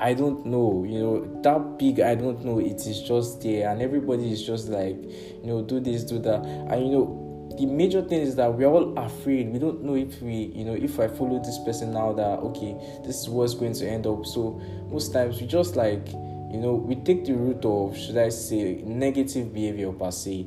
I 0.00 0.14
don't 0.14 0.46
know, 0.46 0.84
you 0.88 1.00
know, 1.00 1.42
that 1.42 1.76
big, 1.76 1.98
I 1.98 2.14
don't 2.14 2.44
know, 2.44 2.60
it 2.60 2.86
is 2.86 3.02
just 3.02 3.42
there, 3.42 3.68
and 3.68 3.82
everybody 3.82 4.30
is 4.30 4.46
just 4.46 4.68
like, 4.68 4.94
you 4.94 5.46
know, 5.46 5.60
do 5.60 5.80
this, 5.80 6.04
do 6.04 6.20
that. 6.20 6.44
And 6.44 6.86
you 6.86 6.92
know, 6.92 7.56
the 7.58 7.66
major 7.66 8.02
thing 8.02 8.20
is 8.20 8.36
that 8.36 8.54
we're 8.54 8.68
all 8.68 8.96
afraid. 8.96 9.52
We 9.52 9.58
don't 9.58 9.82
know 9.82 9.96
if 9.96 10.22
we, 10.22 10.52
you 10.54 10.64
know, 10.64 10.74
if 10.74 11.00
I 11.00 11.08
follow 11.08 11.42
this 11.42 11.58
person 11.64 11.92
now, 11.92 12.12
that 12.12 12.38
okay, 12.38 12.76
this 13.04 13.22
is 13.22 13.28
what's 13.28 13.54
going 13.54 13.72
to 13.72 13.88
end 13.88 14.06
up. 14.06 14.24
So, 14.24 14.62
most 14.88 15.12
times 15.12 15.40
we 15.40 15.48
just 15.48 15.74
like, 15.74 16.06
you 16.50 16.58
know 16.58 16.74
we 16.74 16.94
take 16.96 17.24
the 17.24 17.34
route 17.34 17.64
of 17.64 17.96
should 17.96 18.16
i 18.16 18.28
say 18.28 18.82
negative 18.84 19.52
behavior 19.52 19.92
per 19.92 20.10
se. 20.10 20.46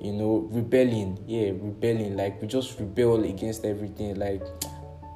You 0.00 0.12
know 0.12 0.48
rebelling. 0.50 1.22
Yeah 1.26 1.50
rebelling. 1.50 2.16
Like 2.16 2.40
we 2.40 2.48
just 2.48 2.78
rebel 2.80 3.22
against 3.24 3.64
everything. 3.64 4.16
Like 4.16 4.42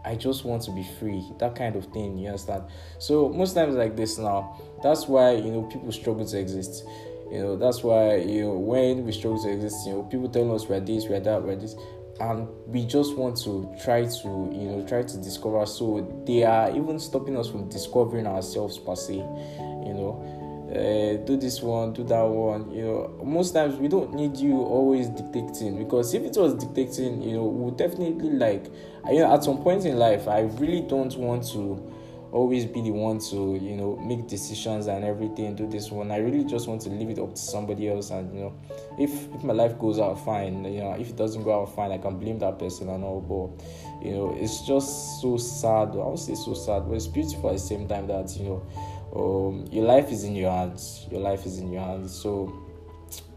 i 0.05 0.14
just 0.14 0.45
want 0.45 0.62
to 0.64 0.73
be 0.73 0.85
free. 0.99 1.25
That 1.38 1.55
kind 1.55 1.76
of 1.76 1.87
thing 1.87 2.19
you 2.19 2.29
understand? 2.29 2.64
So 2.99 3.31
most 3.31 3.55
times 3.55 3.76
like 3.76 3.97
this 3.97 4.19
now 4.19 4.61
that's 4.83 5.09
why 5.09 5.33
you 5.33 5.50
know 5.50 5.62
people 5.62 5.91
struggle 5.93 6.26
to 6.26 6.38
exist. 6.38 6.85
You 7.31 7.38
know 7.41 7.57
that's 7.57 7.83
why 7.83 8.17
you 8.17 8.43
know 8.45 8.59
when 8.59 9.07
we 9.07 9.12
struggle 9.12 9.43
to 9.43 9.50
exist 9.50 9.87
you 9.87 9.95
know 9.95 10.03
people 10.03 10.29
tell 10.29 10.55
us 10.55 10.69
we're 10.69 10.81
this 10.81 11.09
we're 11.09 11.21
that 11.21 11.43
we're 11.43 11.57
this 11.57 11.75
and 12.21 12.49
we 12.66 12.85
just 12.85 13.16
want 13.16 13.37
to 13.37 13.68
try 13.83 14.04
to 14.04 14.50
you 14.52 14.68
know 14.68 14.85
try 14.87 15.02
to 15.02 15.16
discover 15.18 15.66
so 15.66 16.23
they 16.26 16.44
are 16.44 16.71
even 16.76 16.99
stopping 16.99 17.37
us 17.37 17.49
from 17.49 17.68
discovering 17.68 18.26
ourselves 18.26 18.78
per 18.78 18.94
se 18.94 19.14
you 19.14 19.94
know 19.94 20.44
uh, 20.75 21.16
do 21.25 21.37
this 21.37 21.62
one, 21.62 21.92
do 21.92 22.02
that 22.04 22.23
one. 22.23 22.71
You 22.73 22.85
know, 22.85 23.21
most 23.23 23.52
times 23.52 23.76
we 23.76 23.87
don't 23.87 24.12
need 24.14 24.37
you 24.37 24.61
always 24.61 25.09
dictating 25.09 25.78
because 25.78 26.14
if 26.14 26.23
it 26.23 26.37
was 26.37 26.54
dictating, 26.54 27.23
you 27.23 27.37
know, 27.37 27.44
we 27.44 27.66
would 27.66 27.76
definitely 27.76 28.30
like, 28.30 28.66
you 29.09 29.21
know, 29.21 29.33
at 29.33 29.44
some 29.44 29.59
point 29.59 29.85
in 29.85 29.99
life, 29.99 30.26
I 30.26 30.40
really 30.40 30.80
don't 30.80 31.14
want 31.16 31.47
to 31.52 31.92
always 32.35 32.64
be 32.64 32.83
the 32.83 32.91
one 32.91 33.21
to 33.21 33.57
you 33.62 33.76
know 33.76 33.97
make 33.97 34.26
decisions 34.26 34.88
and 34.88 35.05
everything 35.05 35.55
do 35.55 35.69
this 35.69 35.91
one. 35.91 36.11
I 36.11 36.17
really 36.17 36.45
just 36.45 36.67
want 36.67 36.83
to 36.83 36.91
leave 36.91 37.09
it 37.09 37.19
up 37.21 37.31
to 37.31 37.41
somebody 37.41 37.88
else 37.88 38.11
and 38.11 38.35
you 38.35 38.41
know 38.41 38.55
if 38.99 39.33
if 39.35 39.45
my 39.45 39.55
life 39.55 39.79
goes 39.79 40.00
out 40.00 40.23
fine 40.25 40.64
you 40.64 40.83
know 40.83 40.93
if 40.99 41.11
it 41.11 41.17
doesn't 41.17 41.45
go 41.45 41.62
out 41.62 41.75
fine 41.75 41.93
i 41.93 41.99
can 41.99 42.19
blame 42.19 42.38
that 42.41 42.59
person 42.59 42.88
and 42.88 43.05
all 43.05 43.21
but 43.21 44.05
you 44.05 44.12
know 44.12 44.37
it's 44.38 44.67
just 44.67 45.21
so 45.23 45.37
sad. 45.37 45.91
I 45.91 45.97
won't 45.97 46.19
say 46.19 46.35
so 46.35 46.55
sad 46.55 46.88
but 46.88 46.95
it's 46.95 47.07
beautiful 47.07 47.50
at 47.50 47.55
the 47.55 47.59
same 47.61 47.87
time 47.87 48.09
that 48.09 48.37
you 48.37 48.45
know 48.45 48.67
um, 49.14 49.69
your 49.71 49.85
life 49.85 50.11
is 50.11 50.25
in 50.25 50.35
your 50.35 50.50
hands. 50.50 51.07
Your 51.11 51.21
life 51.21 51.47
is 51.47 51.59
in 51.59 51.73
your 51.73 51.83
hands. 51.83 52.12
So 52.12 52.53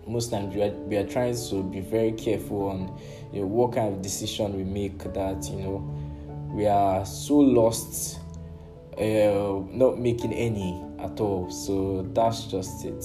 most 0.07 0.31
times 0.31 0.55
we 0.55 0.63
are, 0.63 0.71
we 0.71 0.97
are 0.97 1.07
trying 1.07 1.35
to 1.49 1.63
be 1.63 1.81
very 1.81 2.13
careful 2.13 2.69
on 2.69 2.99
you 3.31 3.41
know 3.41 3.47
what 3.47 3.73
kind 3.73 3.93
of 3.93 4.01
decision 4.01 4.57
we 4.57 4.63
make 4.63 4.99
that 5.13 5.47
you 5.51 5.57
know 5.57 6.51
we 6.51 6.65
are 6.65 7.05
so 7.05 7.35
lost 7.35 8.19
uh, 8.99 9.61
not 9.71 9.99
making 9.99 10.33
any 10.33 10.83
at 10.99 11.19
all. 11.19 11.49
So 11.49 12.07
that's 12.13 12.45
just 12.45 12.85
it. 12.85 13.03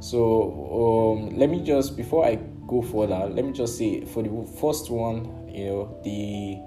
So 0.00 1.16
um, 1.20 1.36
let 1.38 1.48
me 1.48 1.62
just 1.62 1.96
before 1.96 2.24
I 2.24 2.36
go 2.66 2.82
further, 2.82 3.28
let 3.32 3.44
me 3.44 3.52
just 3.52 3.78
say 3.78 4.04
for 4.04 4.22
the 4.22 4.52
first 4.60 4.90
one, 4.90 5.48
you 5.48 5.66
know, 5.66 6.00
the 6.04 6.58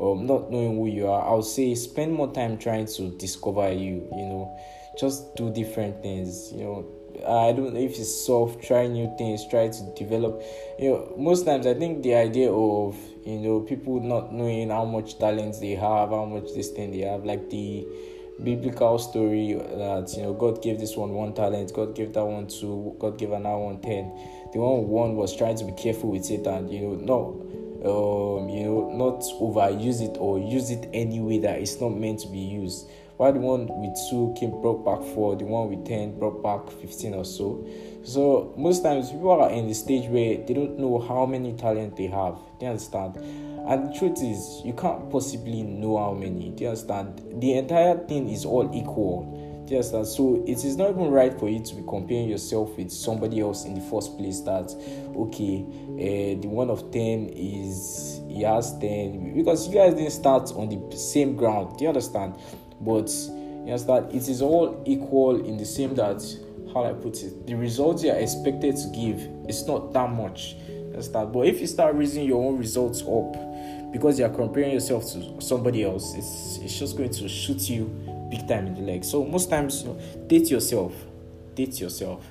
um, 0.00 0.26
not 0.26 0.50
knowing 0.50 0.76
who 0.76 0.86
you 0.86 1.08
are, 1.08 1.28
I 1.28 1.34
would 1.34 1.44
say 1.44 1.74
spend 1.74 2.12
more 2.12 2.32
time 2.32 2.56
trying 2.56 2.86
to 2.86 3.10
discover 3.18 3.72
you. 3.72 4.08
You 4.12 4.26
know, 4.26 4.58
just 4.98 5.34
do 5.36 5.50
different 5.52 6.02
things. 6.02 6.52
You 6.52 6.64
know, 6.64 6.97
I 7.26 7.52
don't 7.52 7.74
know 7.74 7.80
if 7.80 7.98
it's 7.98 8.26
soft, 8.26 8.62
try 8.62 8.86
new 8.86 9.12
things, 9.18 9.46
try 9.48 9.68
to 9.68 9.82
develop. 9.96 10.42
You 10.78 10.90
know, 10.90 11.14
most 11.16 11.44
times 11.44 11.66
I 11.66 11.74
think 11.74 12.02
the 12.02 12.14
idea 12.14 12.50
of 12.50 12.96
you 13.24 13.38
know 13.38 13.60
people 13.60 14.00
not 14.00 14.32
knowing 14.32 14.70
how 14.70 14.84
much 14.84 15.18
talents 15.18 15.58
they 15.58 15.72
have, 15.72 16.10
how 16.10 16.24
much 16.24 16.54
this 16.54 16.70
thing 16.70 16.92
they 16.92 17.00
have, 17.00 17.24
like 17.24 17.50
the 17.50 17.86
biblical 18.42 18.98
story 18.98 19.54
that 19.54 20.14
you 20.16 20.22
know 20.22 20.32
God 20.32 20.62
gave 20.62 20.78
this 20.78 20.96
one 20.96 21.12
one 21.12 21.34
talent, 21.34 21.72
God 21.74 21.94
gave 21.94 22.12
that 22.14 22.24
one 22.24 22.46
two, 22.46 22.94
God 22.98 23.18
gave 23.18 23.32
another 23.32 23.58
one 23.58 23.80
ten. 23.80 24.12
The 24.52 24.60
one 24.60 24.88
one 24.88 25.16
was 25.16 25.36
trying 25.36 25.56
to 25.56 25.64
be 25.64 25.72
careful 25.72 26.10
with 26.10 26.30
it 26.30 26.46
and 26.46 26.70
you 26.72 26.80
know 26.80 26.94
no. 26.94 27.44
Um, 27.78 28.48
you 28.48 28.64
know, 28.64 28.90
not 28.90 29.20
overuse 29.40 30.00
it 30.00 30.16
or 30.18 30.36
use 30.40 30.70
it 30.70 30.88
any 30.92 31.20
way 31.20 31.38
that 31.38 31.60
it's 31.60 31.80
not 31.80 31.90
meant 31.90 32.18
to 32.20 32.26
be 32.26 32.40
used 32.40 32.90
while 33.18 33.32
the 33.32 33.40
one 33.40 33.66
with 33.66 33.98
two 34.08 34.32
came 34.38 34.52
brought 34.62 34.84
back 34.84 35.02
four, 35.12 35.34
the 35.34 35.44
one 35.44 35.68
with 35.68 35.84
ten 35.84 36.16
brought 36.18 36.40
back 36.40 36.70
fifteen 36.80 37.14
or 37.14 37.24
so. 37.24 37.66
So 38.04 38.54
most 38.56 38.84
times 38.84 39.10
people 39.10 39.32
are 39.32 39.50
in 39.50 39.66
the 39.66 39.74
stage 39.74 40.08
where 40.08 40.36
they 40.36 40.54
don't 40.54 40.78
know 40.78 41.00
how 41.00 41.26
many 41.26 41.52
talent 41.54 41.96
they 41.96 42.06
have. 42.06 42.38
You 42.60 42.68
understand? 42.68 43.16
And 43.16 43.92
the 43.92 43.98
truth 43.98 44.22
is, 44.22 44.62
you 44.64 44.72
can't 44.72 45.10
possibly 45.10 45.62
know 45.62 45.98
how 45.98 46.14
many. 46.14 46.54
You 46.56 46.68
understand? 46.68 47.20
The 47.40 47.54
entire 47.54 47.98
thing 48.06 48.30
is 48.30 48.44
all 48.44 48.70
equal. 48.72 49.64
Do 49.66 49.74
you 49.74 49.78
understand? 49.78 50.06
So 50.06 50.42
it 50.46 50.64
is 50.64 50.76
not 50.76 50.90
even 50.90 51.10
right 51.10 51.36
for 51.38 51.48
you 51.48 51.62
to 51.62 51.74
be 51.74 51.82
comparing 51.88 52.28
yourself 52.28 52.76
with 52.78 52.92
somebody 52.92 53.40
else 53.40 53.64
in 53.64 53.74
the 53.74 53.82
first 53.90 54.16
place. 54.16 54.40
That 54.42 54.72
okay, 55.16 55.64
uh, 55.66 56.40
the 56.40 56.48
one 56.48 56.70
of 56.70 56.92
ten 56.92 57.30
is 57.30 58.20
he 58.28 58.42
has 58.42 58.78
ten 58.78 59.34
because 59.34 59.66
you 59.66 59.74
guys 59.74 59.94
didn't 59.94 60.12
start 60.12 60.52
on 60.52 60.68
the 60.68 60.96
same 60.96 61.34
ground. 61.34 61.76
Do 61.76 61.82
you 61.82 61.88
understand? 61.88 62.36
But 62.80 63.08
you 63.10 63.72
understand 63.72 64.14
it 64.14 64.28
is 64.28 64.40
all 64.40 64.82
equal 64.86 65.44
in 65.44 65.56
the 65.56 65.64
same 65.64 65.94
that 65.94 66.22
how 66.72 66.84
I 66.84 66.92
put 66.92 67.22
it 67.22 67.46
the 67.46 67.54
results 67.54 68.02
you 68.04 68.10
are 68.10 68.16
expected 68.18 68.76
to 68.76 68.88
give 68.88 69.20
is 69.48 69.66
not 69.66 69.92
that 69.92 70.10
much. 70.10 70.56
Understand 70.68 71.32
but 71.32 71.46
if 71.46 71.60
you 71.60 71.66
start 71.66 71.94
raising 71.94 72.24
your 72.24 72.44
own 72.44 72.58
results 72.58 73.02
up 73.02 73.92
because 73.92 74.18
you 74.18 74.24
are 74.26 74.34
comparing 74.34 74.72
yourself 74.72 75.04
to 75.12 75.40
somebody 75.40 75.84
else 75.84 76.14
it's 76.14 76.58
it's 76.62 76.78
just 76.78 76.96
going 76.96 77.10
to 77.10 77.28
shoot 77.28 77.68
you 77.68 77.84
big 78.30 78.46
time 78.46 78.66
in 78.66 78.74
the 78.74 78.80
leg. 78.80 79.04
So 79.04 79.24
most 79.24 79.50
times 79.50 79.82
you 79.82 79.88
know, 79.88 80.00
date 80.26 80.50
yourself. 80.50 80.94
Date 81.54 81.80
yourself. 81.80 82.24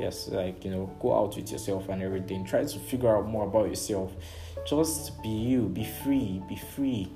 Yes 0.00 0.28
like 0.28 0.64
you 0.64 0.70
know 0.70 0.94
go 1.00 1.16
out 1.16 1.36
with 1.36 1.50
yourself 1.52 1.88
and 1.88 2.02
everything. 2.02 2.44
Try 2.44 2.64
to 2.64 2.78
figure 2.78 3.16
out 3.16 3.26
more 3.28 3.46
about 3.46 3.68
yourself. 3.68 4.12
Just 4.66 5.22
be 5.22 5.28
you. 5.28 5.68
Be 5.68 5.84
free. 5.84 6.42
Be 6.48 6.56
free 6.74 7.10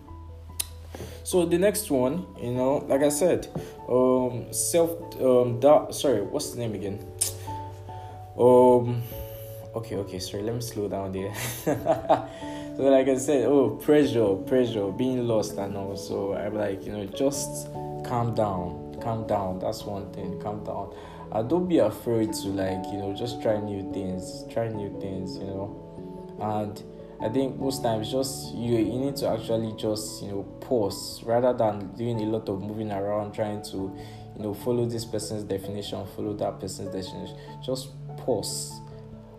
so 1.25 1.45
the 1.45 1.59
next 1.59 1.91
one, 1.91 2.27
you 2.41 2.53
know, 2.53 2.85
like 2.89 3.03
I 3.03 3.09
said, 3.09 3.49
um, 3.89 4.53
self, 4.53 4.91
um, 5.21 5.61
that 5.61 5.95
sorry, 5.95 6.23
what's 6.23 6.51
the 6.51 6.61
name 6.61 6.75
again? 6.75 7.05
Um, 8.39 9.03
okay, 9.75 9.97
okay, 9.97 10.19
sorry, 10.19 10.43
let 10.43 10.55
me 10.55 10.61
slow 10.61 10.89
down 10.89 11.13
there. 11.13 11.35
so 11.65 12.83
like 12.83 13.09
I 13.09 13.17
said, 13.17 13.47
oh, 13.47 13.71
pressure, 13.71 14.35
pressure, 14.35 14.91
being 14.93 15.27
lost, 15.27 15.57
and 15.59 15.77
all. 15.77 15.97
So 15.97 16.35
I'm 16.35 16.55
like, 16.55 16.85
you 16.85 16.93
know, 16.93 17.07
just 17.07 17.69
calm 18.05 18.35
down, 18.35 18.99
calm 19.03 19.27
down. 19.27 19.59
That's 19.59 19.85
one 19.85 20.13
thing, 20.13 20.41
calm 20.41 20.65
down. 20.65 20.95
Uh, 21.33 21.43
don't 21.43 21.69
be 21.69 21.79
afraid 21.79 22.33
to 22.33 22.49
like, 22.49 22.85
you 22.93 22.99
know, 22.99 23.15
just 23.17 23.43
try 23.43 23.59
new 23.59 23.91
things, 23.93 24.45
try 24.53 24.69
new 24.69 24.97
things, 25.01 25.39
you 25.39 25.45
know, 25.45 26.37
and 26.41 26.83
I 27.21 27.29
think 27.29 27.59
most 27.59 27.83
times 27.83 28.11
just 28.11 28.55
you 28.55 28.77
you 28.77 28.99
need 28.99 29.17
to 29.17 29.29
actually 29.29 29.73
just 29.79 30.23
you 30.23 30.29
know 30.29 30.43
pause 30.61 31.23
rather 31.25 31.53
than 31.53 31.95
doing 31.97 32.21
a 32.21 32.25
lot 32.25 32.49
of 32.49 32.61
moving 32.61 32.93
around 32.93 33.33
trying 33.33 33.63
to 33.71 33.77
you 34.37 34.43
know 34.43 34.55
follow 34.55 34.87
this 34.87 35.05
person's 35.05 35.43
definition, 35.43 36.07
follow 36.15 36.35
that 36.35 36.61
person's 36.61 36.95
definition. 36.95 37.37
Just 37.65 37.89
pause 38.19 38.81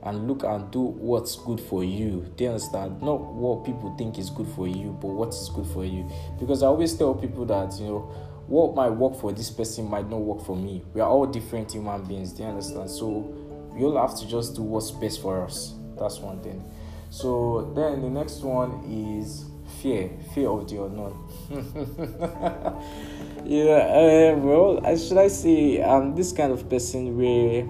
and 0.03 0.27
look 0.27 0.43
and 0.43 0.72
do 0.72 0.81
what's 0.81 1.36
good 1.36 1.60
for 1.60 1.84
you. 1.84 2.31
You 2.38 2.48
understand? 2.48 3.01
Not 3.01 3.19
what 3.22 3.65
people 3.65 3.96
think 3.98 4.17
is 4.17 4.29
good 4.29 4.48
for 4.55 4.67
you, 4.67 4.98
but 5.01 5.10
what 5.10 5.29
is 5.29 5.50
good 5.53 5.67
for 5.67 5.86
you. 5.86 6.10
Because 6.39 6.63
I 6.63 6.67
always 6.67 6.96
tell 6.96 7.13
people 7.13 7.46
that 7.46 7.77
you 7.79 7.86
know 7.88 8.00
what 8.48 8.74
might 8.75 8.89
work 8.89 9.19
for 9.19 9.31
this 9.34 9.51
person 9.51 9.89
might 9.89 10.10
not 10.10 10.22
work 10.22 10.43
for 10.46 10.55
me. 10.55 10.84
We 10.93 11.01
are 11.01 11.10
all 11.10 11.25
different 11.27 11.72
human 11.74 12.03
beings. 12.05 12.31
Do 12.31 12.43
you 12.43 12.50
understand? 12.50 12.89
So 12.89 13.36
all 13.79 13.98
have 13.98 14.17
to 14.19 14.27
just 14.27 14.55
do 14.55 14.63
what's 14.63 14.91
best 14.91 15.22
for 15.22 15.43
us. 15.43 15.75
That's 16.00 16.19
one 16.19 16.41
thing. 16.41 16.63
So 17.09 17.71
then 17.75 18.01
the 18.01 18.09
next 18.09 18.41
one 18.41 18.83
is 18.85 19.45
fear, 19.81 20.09
fear 20.33 20.49
of 20.49 20.69
the 20.69 20.83
unknown. 20.83 21.15
yeah, 23.45 24.33
uh, 24.33 24.37
well, 24.37 24.97
should 24.97 25.17
I 25.17 25.27
say 25.27 25.83
I'm 25.83 26.15
this 26.15 26.31
kind 26.31 26.51
of 26.51 26.69
person 26.69 27.17
where, 27.17 27.63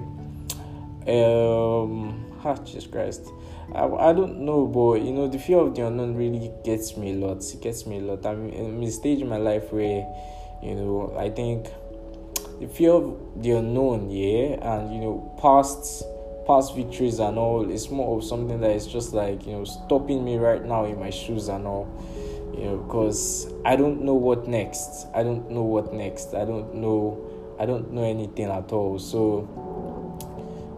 um, 1.08 2.26
ah, 2.44 2.56
Jesus 2.56 2.88
Christ. 2.88 3.30
I, 3.76 3.86
I 3.86 4.14
don't 4.14 4.40
know, 4.40 4.66
but 4.66 5.02
you 5.02 5.12
know, 5.12 5.28
the 5.28 5.40
fear 5.40 5.60
of 5.60 5.76
the 5.76 5.86
unknown 5.86 6.16
really 6.16 6.52
gets 6.64 6.96
me 6.96 7.12
a 7.12 7.16
lot. 7.16 7.44
It 7.44 7.62
gets 7.62 7.86
me 7.86 7.98
a 7.98 8.02
lot. 8.02 8.26
I'm 8.26 8.50
in 8.50 8.82
a 8.82 8.92
stage 8.92 9.20
in 9.20 9.28
my 9.28 9.38
life 9.38 9.72
where, 9.72 10.08
you 10.64 10.76
know, 10.76 11.16
I 11.18 11.30
think 11.30 11.68
the 12.60 12.68
fear 12.68 12.92
of 12.92 13.44
the 13.44 13.52
unknown, 13.52 14.10
yeah, 14.10 14.58
and 14.62 14.94
you 14.94 15.02
know, 15.02 15.38
past 15.42 16.04
past 16.48 16.76
victories 16.76 17.20
and 17.20 17.38
all 17.38 17.70
it's 17.70 17.90
more 17.90 18.18
of 18.18 18.24
something 18.24 18.62
that 18.62 18.72
is 18.72 18.88
just 18.88 19.14
like 19.14 19.46
you 19.46 19.52
know 19.52 19.66
stopping 19.66 20.24
me 20.24 20.38
right 20.38 20.64
now 20.66 20.86
in 20.86 20.98
my 20.98 21.10
shoes 21.10 21.50
and 21.50 21.68
all 21.68 21.86
you 22.58 22.64
know 22.64 22.78
because 22.78 23.54
i 23.66 23.76
don't 23.76 24.02
know 24.02 24.14
what 24.14 24.48
next. 24.48 25.08
I 25.14 25.24
don't 25.24 25.52
know 25.52 25.64
what 25.64 25.94
next. 25.94 26.34
I 26.34 26.46
don't 26.46 26.74
know 26.76 27.56
i 27.60 27.66
don't 27.66 27.92
know 27.92 28.04
anything 28.04 28.50
at 28.50 28.72
all. 28.72 28.98
So 28.98 29.48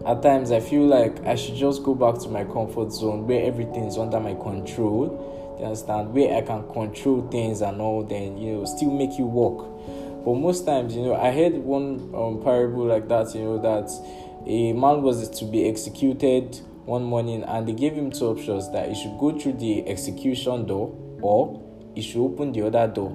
at 0.05 0.23
times 0.23 0.51
i 0.51 0.59
feel 0.59 0.85
like 0.85 1.25
i 1.25 1.35
should 1.35 1.55
just 1.55 1.83
go 1.83 1.93
back 1.93 2.19
to 2.21 2.29
my 2.29 2.43
comfort 2.45 2.91
zone 2.91 3.27
where 3.27 3.45
everything 3.45 3.83
is 3.83 3.97
under 3.97 4.19
my 4.19 4.33
control 4.33 5.57
you 5.59 5.65
understand? 5.65 6.13
Where 6.13 6.37
i 6.37 6.41
can 6.41 6.67
control 6.71 7.27
things 7.29 7.61
and 7.61 7.81
all 7.81 8.03
then 8.03 8.37
you 8.37 8.53
know 8.53 8.65
still 8.65 8.91
make 8.91 9.17
you 9.19 9.25
work 9.25 9.67
but 10.23 10.35
most 10.35 10.65
times 10.65 10.95
you 10.95 11.03
know 11.03 11.15
i 11.15 11.31
heard 11.31 11.53
one 11.53 12.11
um, 12.15 12.41
parable 12.43 12.85
like 12.85 13.07
that 13.09 13.35
you 13.35 13.43
know 13.43 13.57
that 13.61 13.89
a 14.45 14.73
man 14.73 15.01
was 15.01 15.29
to 15.29 15.45
be 15.45 15.67
executed 15.67 16.59
one 16.85 17.03
morning 17.03 17.43
and 17.43 17.67
they 17.67 17.73
gave 17.73 17.93
him 17.93 18.09
two 18.09 18.25
options 18.25 18.71
that 18.71 18.89
he 18.89 18.95
should 18.95 19.17
go 19.19 19.37
through 19.37 19.53
the 19.53 19.87
execution 19.87 20.65
door 20.65 20.95
or 21.21 21.61
he 21.93 22.01
should 22.01 22.23
open 22.23 22.51
the 22.51 22.65
other 22.65 22.87
door. 22.87 23.11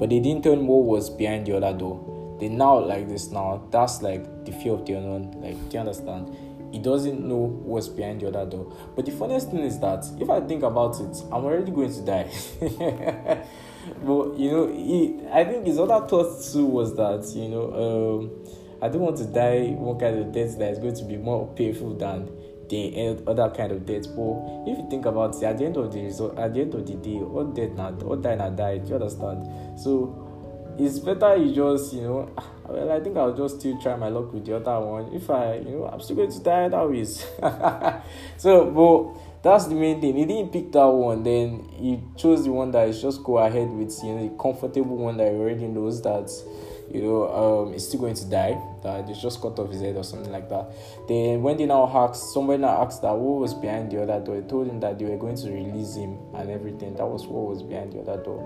But 0.00 0.10
they 0.10 0.20
didn't 0.20 0.42
tell 0.42 0.54
him 0.54 0.66
what 0.66 0.84
was 0.84 1.08
behind 1.08 1.46
the 1.46 1.56
other 1.56 1.76
door. 1.76 2.36
They 2.40 2.48
now 2.48 2.78
like 2.78 3.08
this 3.08 3.30
now 3.30 3.66
that's 3.70 4.02
like 4.02 4.44
the 4.44 4.52
fear 4.52 4.72
of 4.72 4.84
the 4.84 4.94
unknown 4.94 5.40
like 5.40 5.56
do 5.68 5.74
you 5.74 5.80
understand? 5.80 6.36
He 6.72 6.80
doesn't 6.80 7.26
know 7.26 7.46
what's 7.64 7.88
behind 7.88 8.20
the 8.20 8.28
other 8.28 8.44
door. 8.44 8.76
But 8.94 9.06
the 9.06 9.12
funniest 9.12 9.50
thing 9.50 9.60
is 9.60 9.78
that 9.80 10.04
if 10.20 10.28
i 10.28 10.40
think 10.40 10.62
about 10.62 11.00
it 11.00 11.16
i'm 11.32 11.44
already 11.44 11.70
going 11.70 11.92
to 11.92 12.02
die. 12.02 13.44
But 14.04 14.36
you 14.36 14.50
know 14.50 14.66
he, 14.66 15.20
i 15.32 15.44
think 15.44 15.64
his 15.64 15.78
other 15.78 16.06
thought 16.08 16.42
too 16.52 16.66
was 16.66 16.96
that 16.96 17.24
you 17.36 17.48
know 17.48 17.72
um, 17.72 18.65
I 18.82 18.88
don't 18.88 19.00
want 19.00 19.16
to 19.18 19.26
die 19.26 19.70
one 19.70 19.98
kind 19.98 20.18
of 20.18 20.32
death 20.32 20.58
that 20.58 20.72
is 20.72 20.78
going 20.78 20.96
to 20.96 21.04
be 21.04 21.16
more 21.16 21.52
painful 21.54 21.94
than 21.96 22.28
the 22.68 23.22
other 23.26 23.48
kind 23.50 23.72
of 23.72 23.86
death. 23.86 24.06
But 24.14 24.66
if 24.66 24.78
you 24.78 24.86
think 24.90 25.06
about 25.06 25.36
it, 25.36 25.44
at 25.44 25.58
the 25.58 25.66
end 25.66 25.76
of 25.76 25.92
the 25.92 26.02
result, 26.02 26.38
at 26.38 26.54
the 26.54 26.60
end 26.60 26.74
of 26.74 26.86
the 26.86 26.94
day, 26.94 27.18
all 27.18 27.44
dead 27.44 27.76
now, 27.76 27.96
all 28.04 28.16
die 28.16 28.34
now 28.34 28.50
died. 28.50 28.88
You 28.88 28.96
understand? 28.96 29.80
So 29.80 30.26
it's 30.78 30.98
better 30.98 31.36
you 31.36 31.54
just 31.54 31.92
you 31.94 32.02
know 32.02 32.30
well 32.68 32.92
i 32.92 33.00
think 33.00 33.16
i'll 33.16 33.34
just 33.34 33.60
still 33.60 33.80
try 33.80 33.96
my 33.96 34.08
luck 34.08 34.32
with 34.32 34.44
the 34.44 34.54
other 34.54 34.78
one 34.80 35.12
if 35.14 35.28
i 35.30 35.54
you 35.54 35.70
know 35.70 35.86
i'm 35.86 36.00
still 36.00 36.16
going 36.16 36.30
to 36.30 36.40
die 36.40 36.68
that 36.68 36.88
ways 36.88 37.26
so 38.36 38.70
but 38.70 39.22
that's 39.42 39.66
the 39.66 39.74
main 39.74 40.00
thing 40.00 40.16
he 40.16 40.24
didn't 40.24 40.52
pick 40.52 40.70
that 40.72 40.86
one 40.86 41.22
then 41.22 41.66
he 41.72 42.00
chose 42.16 42.44
the 42.44 42.52
one 42.52 42.70
that 42.70 42.88
is 42.88 43.00
just 43.00 43.22
go 43.22 43.38
ahead 43.38 43.68
with 43.70 43.96
you 44.04 44.14
know 44.14 44.28
the 44.28 44.42
comfortable 44.42 44.96
one 44.96 45.16
that 45.16 45.30
he 45.30 45.38
already 45.38 45.66
knows 45.66 46.02
that 46.02 46.30
you 46.92 47.02
know 47.02 47.66
um 47.68 47.78
still 47.78 48.00
going 48.00 48.14
to 48.14 48.24
die 48.26 48.58
that 48.82 49.06
they 49.06 49.12
just 49.12 49.40
cut 49.40 49.58
off 49.58 49.70
his 49.70 49.80
head 49.80 49.96
or 49.96 50.04
something 50.04 50.32
like 50.32 50.48
that 50.48 50.66
then 51.08 51.42
when 51.42 51.56
they 51.56 51.66
now 51.66 51.90
asked 51.94 52.32
somebody 52.32 52.60
now 52.60 52.82
asked 52.82 53.02
that 53.02 53.12
what 53.12 53.40
was 53.40 53.54
behind 53.54 53.90
the 53.90 54.00
other 54.02 54.24
door 54.24 54.40
they 54.40 54.46
told 54.48 54.68
him 54.68 54.80
that 54.80 54.98
they 54.98 55.04
were 55.04 55.16
going 55.16 55.36
to 55.36 55.50
release 55.50 55.96
him 55.96 56.18
and 56.34 56.50
everything 56.50 56.94
that 56.96 57.06
was 57.06 57.26
what 57.26 57.50
was 57.50 57.62
behind 57.62 57.92
the 57.92 58.00
other 58.00 58.22
door 58.22 58.40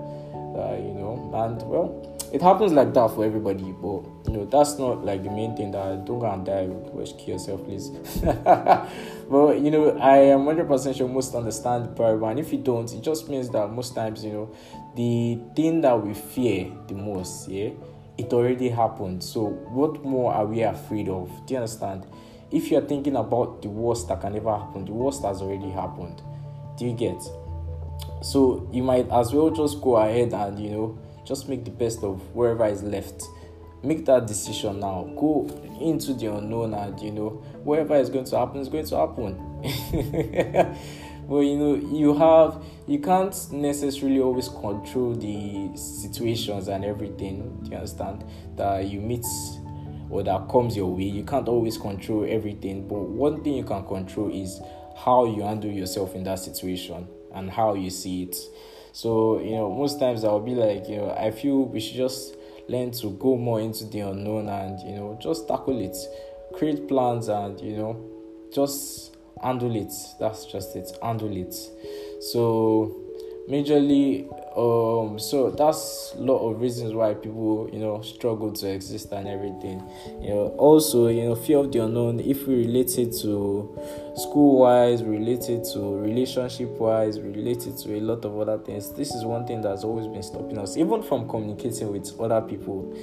uh, 0.57 0.75
you 0.75 0.93
know 0.93 1.31
and 1.33 1.61
well 1.63 2.11
it 2.31 2.41
happens 2.41 2.71
like 2.71 2.93
that 2.93 3.09
for 3.09 3.25
everybody, 3.25 3.73
but 3.81 4.03
you 4.25 4.37
know 4.37 4.45
that's 4.45 4.79
not 4.79 5.03
like 5.03 5.21
the 5.21 5.29
main 5.29 5.55
thing. 5.55 5.71
That 5.71 6.05
don't 6.05 6.19
go 6.19 6.31
and 6.31 6.45
die, 6.45 6.63
wish 6.65 7.11
kill 7.13 7.33
yourself, 7.33 7.65
please. 7.65 7.89
but 8.23 9.59
you 9.59 9.69
know, 9.69 9.97
I 9.97 10.17
am 10.17 10.45
hundred 10.45 10.67
percent 10.67 10.95
sure 10.95 11.09
most 11.09 11.35
understand 11.35 11.85
the 11.85 11.89
parable, 11.89 12.29
and 12.29 12.39
if 12.39 12.53
you 12.53 12.59
don't, 12.59 12.91
it 12.93 13.01
just 13.01 13.27
means 13.27 13.49
that 13.49 13.67
most 13.67 13.95
times, 13.95 14.23
you 14.23 14.31
know, 14.31 14.55
the 14.95 15.39
thing 15.55 15.81
that 15.81 16.01
we 16.01 16.13
fear 16.13 16.71
the 16.87 16.93
most, 16.93 17.49
yeah, 17.49 17.71
it 18.17 18.33
already 18.33 18.69
happened. 18.69 19.23
So 19.23 19.45
what 19.45 20.03
more 20.03 20.33
are 20.33 20.45
we 20.45 20.61
afraid 20.61 21.09
of? 21.09 21.29
Do 21.45 21.53
you 21.53 21.59
understand? 21.59 22.05
If 22.51 22.69
you're 22.69 22.81
thinking 22.81 23.15
about 23.15 23.61
the 23.61 23.69
worst 23.69 24.09
that 24.09 24.21
can 24.21 24.35
ever 24.35 24.57
happen, 24.57 24.85
the 24.85 24.91
worst 24.91 25.23
has 25.23 25.41
already 25.41 25.69
happened. 25.69 26.21
Do 26.77 26.85
you 26.85 26.93
get? 26.93 27.21
So 28.21 28.69
you 28.71 28.83
might 28.83 29.09
as 29.09 29.33
well 29.33 29.49
just 29.49 29.81
go 29.81 29.97
ahead 29.97 30.33
and 30.33 30.59
you 30.59 30.69
know 30.69 30.99
just 31.25 31.47
make 31.47 31.63
the 31.63 31.71
best 31.71 32.03
of 32.03 32.19
wherever 32.35 32.65
is 32.65 32.83
left 32.83 33.23
make 33.83 34.05
that 34.05 34.27
decision 34.27 34.79
now 34.79 35.03
go 35.17 35.47
into 35.79 36.13
the 36.13 36.27
unknown 36.27 36.73
and 36.73 36.99
you 36.99 37.11
know 37.11 37.29
whatever 37.63 37.95
is 37.95 38.09
going 38.09 38.25
to 38.25 38.37
happen 38.37 38.61
is 38.61 38.69
going 38.69 38.85
to 38.85 38.95
happen 38.95 39.35
well 41.31 41.41
you 41.41 41.57
know 41.57 41.75
you 41.75 42.13
have 42.13 42.61
you 42.87 42.99
can't 42.99 43.51
necessarily 43.53 44.19
always 44.19 44.49
control 44.49 45.15
the 45.15 45.71
situations 45.77 46.67
and 46.67 46.83
everything 46.83 47.57
do 47.63 47.69
you 47.69 47.77
understand? 47.77 48.25
That 48.57 48.89
you 48.89 48.99
meet 48.99 49.25
or 50.09 50.23
that 50.23 50.49
comes 50.49 50.75
your 50.75 50.93
way 50.93 51.03
you 51.03 51.23
can't 51.23 51.47
always 51.47 51.77
control 51.77 52.25
everything 52.29 52.85
but 52.85 52.99
one 52.99 53.41
thing 53.43 53.53
you 53.53 53.63
can 53.63 53.85
control 53.85 54.29
is 54.29 54.59
how 55.05 55.23
you 55.23 55.41
handle 55.43 55.71
yourself 55.71 56.15
in 56.15 56.23
that 56.25 56.39
situation 56.39 57.07
and 57.33 57.49
how 57.49 57.75
you 57.75 57.89
see 57.89 58.23
it. 58.23 58.35
So, 58.91 59.39
you 59.39 59.51
know, 59.51 59.73
most 59.73 59.99
times 59.99 60.23
I'll 60.23 60.41
be 60.41 60.53
like, 60.53 60.87
you 60.89 60.97
know, 60.97 61.11
I 61.11 61.31
feel 61.31 61.63
we 61.63 61.79
should 61.79 61.95
just 61.95 62.35
learn 62.67 62.91
to 62.91 63.11
go 63.11 63.37
more 63.37 63.61
into 63.61 63.85
the 63.85 64.01
unknown 64.01 64.49
and, 64.49 64.79
you 64.81 64.95
know, 64.97 65.17
just 65.21 65.47
tackle 65.47 65.79
it, 65.79 65.95
create 66.53 66.87
plans 66.87 67.29
and, 67.29 67.59
you 67.61 67.77
know, 67.77 68.09
just 68.53 69.10
it. 69.43 69.93
That's 70.19 70.45
just 70.45 70.75
it, 70.75 70.91
it. 71.01 71.53
So, 72.23 73.01
majorly 73.49 74.29
um 74.57 75.17
so 75.17 75.49
that's 75.49 76.13
a 76.15 76.21
lot 76.21 76.37
of 76.39 76.61
reasons 76.61 76.93
why 76.93 77.13
people 77.13 77.69
you 77.71 77.79
know 77.79 78.01
struggle 78.01 78.51
to 78.51 78.69
exist 78.69 79.11
and 79.11 79.27
everything 79.27 79.81
you 80.21 80.29
know 80.29 80.47
also 80.57 81.07
you 81.07 81.23
know 81.23 81.35
fear 81.35 81.57
of 81.57 81.71
the 81.71 81.79
unknown 81.79 82.19
if 82.19 82.45
we 82.47 82.55
relate 82.55 82.97
it 82.97 83.11
to 83.11 83.73
school 84.15 84.59
wise 84.59 85.03
related 85.03 85.63
to 85.63 85.97
relationship 85.99 86.69
wise 86.79 87.19
related 87.19 87.77
to 87.77 87.97
a 87.97 88.01
lot 88.01 88.23
of 88.25 88.37
other 88.37 88.57
things 88.59 88.93
this 88.93 89.13
is 89.13 89.23
one 89.25 89.45
thing 89.47 89.61
that's 89.61 89.83
always 89.83 90.07
been 90.07 90.23
stopping 90.23 90.57
us 90.57 90.77
even 90.77 91.01
from 91.01 91.27
communicating 91.27 91.91
with 91.91 92.11
other 92.19 92.41
people 92.41 92.93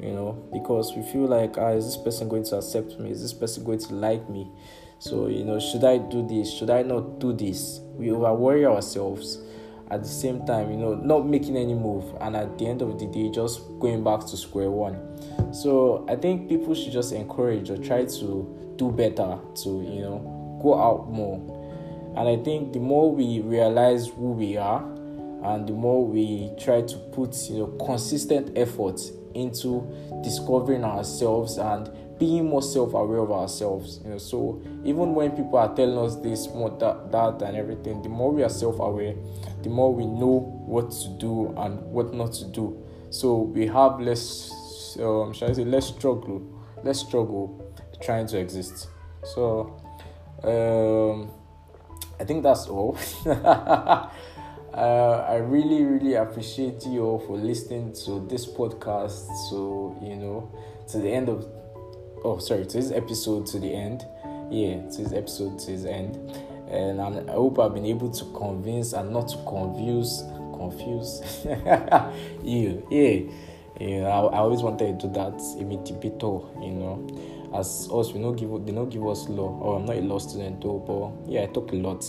you 0.00 0.12
know 0.12 0.32
because 0.52 0.94
we 0.94 1.02
feel 1.02 1.26
like 1.26 1.58
ah 1.58 1.70
is 1.70 1.84
this 1.84 1.96
person 1.96 2.28
going 2.28 2.44
to 2.44 2.56
accept 2.56 2.98
me 2.98 3.10
is 3.10 3.20
this 3.20 3.34
person 3.34 3.64
going 3.64 3.78
to 3.78 3.94
like 3.94 4.28
me 4.30 4.46
so 5.00 5.26
you 5.26 5.42
know 5.42 5.58
should 5.58 5.82
i 5.82 5.98
do 5.98 6.24
this 6.28 6.52
should 6.52 6.70
i 6.70 6.82
not 6.82 7.18
do 7.18 7.32
this 7.32 7.80
we 7.96 8.12
over 8.12 8.32
worry 8.32 8.64
ourselves 8.64 9.40
at 9.90 10.02
the 10.02 10.08
same 10.08 10.46
time, 10.46 10.70
you 10.70 10.76
know, 10.76 10.94
not 10.94 11.26
making 11.26 11.56
any 11.56 11.74
move, 11.74 12.04
and 12.20 12.36
at 12.36 12.58
the 12.58 12.66
end 12.66 12.80
of 12.80 12.98
the 12.98 13.06
day, 13.06 13.28
just 13.28 13.60
going 13.80 14.04
back 14.04 14.20
to 14.20 14.36
square 14.36 14.70
one. 14.70 14.96
So 15.52 16.06
I 16.08 16.14
think 16.14 16.48
people 16.48 16.74
should 16.74 16.92
just 16.92 17.12
encourage 17.12 17.70
or 17.70 17.76
try 17.76 18.04
to 18.04 18.74
do 18.76 18.90
better 18.92 19.38
to, 19.62 19.68
you 19.68 20.02
know, 20.02 20.58
go 20.62 20.80
out 20.80 21.10
more. 21.10 21.38
And 22.16 22.28
I 22.28 22.42
think 22.42 22.72
the 22.72 22.78
more 22.78 23.12
we 23.12 23.40
realize 23.40 24.08
who 24.08 24.32
we 24.32 24.56
are, 24.56 24.82
and 25.42 25.66
the 25.66 25.72
more 25.72 26.06
we 26.06 26.52
try 26.58 26.82
to 26.82 26.96
put, 27.12 27.36
you 27.50 27.58
know, 27.58 27.66
consistent 27.84 28.56
effort 28.56 29.00
into 29.34 29.90
discovering 30.22 30.84
ourselves 30.84 31.56
and 31.56 31.90
being 32.20 32.44
more 32.44 32.62
self-aware 32.62 33.18
of 33.18 33.32
ourselves 33.32 34.00
you 34.04 34.10
know. 34.10 34.18
So 34.18 34.62
even 34.84 35.14
when 35.14 35.30
people 35.32 35.56
are 35.56 35.74
telling 35.74 35.98
us 35.98 36.16
this 36.16 36.46
more 36.48 36.70
that, 36.78 37.10
that 37.10 37.42
and 37.42 37.56
everything 37.56 38.02
the 38.02 38.08
more 38.10 38.30
we 38.30 38.44
are 38.44 38.48
self-aware 38.48 39.16
the 39.62 39.70
more 39.70 39.92
we 39.92 40.04
know 40.04 40.62
what 40.66 40.90
to 40.92 41.08
do 41.18 41.52
and 41.56 41.80
what 41.90 42.14
not 42.14 42.32
to 42.34 42.44
do. 42.44 42.80
So 43.10 43.38
we 43.40 43.66
have 43.66 43.98
less 43.98 44.96
um 45.00 45.32
shall 45.32 45.50
i 45.50 45.52
say 45.52 45.64
less 45.64 45.88
struggle 45.88 46.42
less 46.84 47.00
struggle 47.00 47.74
trying 48.00 48.26
to 48.28 48.38
exist. 48.38 48.88
So 49.34 49.80
um 50.44 51.30
i 52.20 52.24
think 52.24 52.42
that's 52.44 52.68
all. 52.68 52.96
Uh, 54.72 55.26
I 55.28 55.34
really, 55.34 55.82
really 55.82 56.14
appreciate 56.14 56.86
you 56.86 57.02
all 57.04 57.18
for 57.18 57.36
listening 57.36 57.92
to 58.04 58.24
this 58.28 58.46
podcast. 58.46 59.26
So, 59.50 59.98
you 60.00 60.14
know, 60.14 60.48
to 60.90 60.98
the 60.98 61.10
end 61.10 61.28
of 61.28 61.44
oh 62.24 62.38
sorry 62.38 62.66
to 62.66 62.76
this 62.76 62.92
episode 62.92 63.46
to 63.46 63.58
the 63.58 63.72
end. 63.72 64.06
Yeah 64.50 64.80
to 64.90 65.02
this 65.02 65.12
episode 65.12 65.58
to 65.60 65.70
his 65.70 65.84
end. 65.84 66.16
And 66.68 67.00
I'm, 67.00 67.28
i 67.28 67.32
hope 67.32 67.58
i've 67.58 67.74
been 67.74 67.86
able 67.86 68.10
to 68.10 68.24
convince 68.36 68.92
and 68.92 69.10
not 69.12 69.28
to 69.28 69.36
confuse 69.38 70.22
confuse. 70.56 71.22
You 72.42 72.86
yeah. 72.90 73.20
Know, 73.80 74.06
I, 74.06 74.36
I 74.36 74.38
always 74.40 74.60
wanted 74.60 75.00
to 75.00 75.06
do 75.06 75.14
that 75.14 75.40
imitator 75.58 76.40
you 76.62 76.72
know. 76.72 77.08
As 77.54 77.88
us 77.90 78.12
we 78.12 78.20
don't 78.20 78.36
give 78.36 78.50
they 78.66 78.72
don't 78.72 78.90
give 78.90 79.06
us 79.06 79.28
law. 79.28 79.58
Or 79.60 79.78
i'm 79.78 79.86
not 79.86 79.96
a 79.96 80.00
law 80.00 80.18
student 80.18 80.60
though 80.60 80.78
but 80.78 81.32
yeah 81.32 81.42
i 81.42 81.46
talk 81.46 81.72
a 81.72 81.76
lot. 81.76 82.04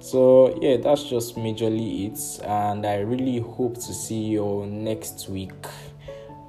So 0.00 0.58
yeah 0.62 0.78
that's 0.78 1.04
just 1.04 1.36
majorly 1.36 2.10
it. 2.10 2.44
And 2.44 2.86
i 2.86 2.96
really 3.00 3.38
hope 3.38 3.74
to 3.74 3.92
see 3.92 4.20
you 4.20 4.66
next 4.66 5.28
week 5.28 5.52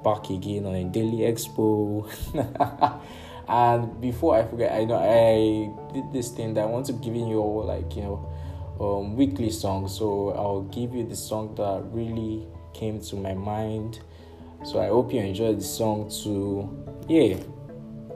back 0.02 0.30
again 0.30 0.66
on 0.66 0.74
a 0.74 0.84
daily 0.84 1.18
expo. 1.18 2.08
and 3.48 4.00
before 4.00 4.36
I 4.36 4.44
forget, 4.44 4.72
I 4.72 4.84
know 4.84 4.96
I 4.96 5.92
did 5.92 6.12
this 6.12 6.30
thing 6.30 6.54
that 6.54 6.62
I 6.62 6.66
want 6.66 6.86
to 6.86 6.92
give 6.94 7.14
you 7.14 7.38
all 7.38 7.64
like 7.64 7.94
you 7.96 8.02
know 8.02 8.32
um, 8.80 9.16
weekly 9.16 9.50
songs. 9.50 9.96
So 9.98 10.30
I'll 10.30 10.62
give 10.62 10.94
you 10.94 11.06
the 11.06 11.16
song 11.16 11.54
that 11.56 11.82
really 11.92 12.46
came 12.74 13.00
to 13.00 13.16
my 13.16 13.34
mind. 13.34 14.00
So 14.64 14.80
I 14.80 14.88
hope 14.88 15.12
you 15.12 15.20
enjoyed 15.20 15.58
the 15.58 15.64
song 15.64 16.10
too. 16.10 16.68
Yeah, 17.08 17.36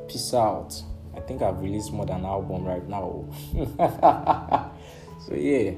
peace 0.09 0.33
out. 0.35 0.81
I 1.17 1.21
think 1.21 1.43
I've 1.43 1.61
released 1.61 1.93
more 1.93 2.07
than 2.07 2.21
an 2.21 2.27
album 2.27 2.65
right 2.65 2.87
now. 2.89 3.25
so 5.27 5.35
yeah, 5.35 5.73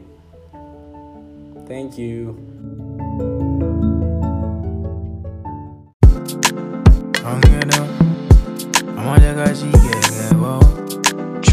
thank 1.67 1.97
you. 1.97 3.48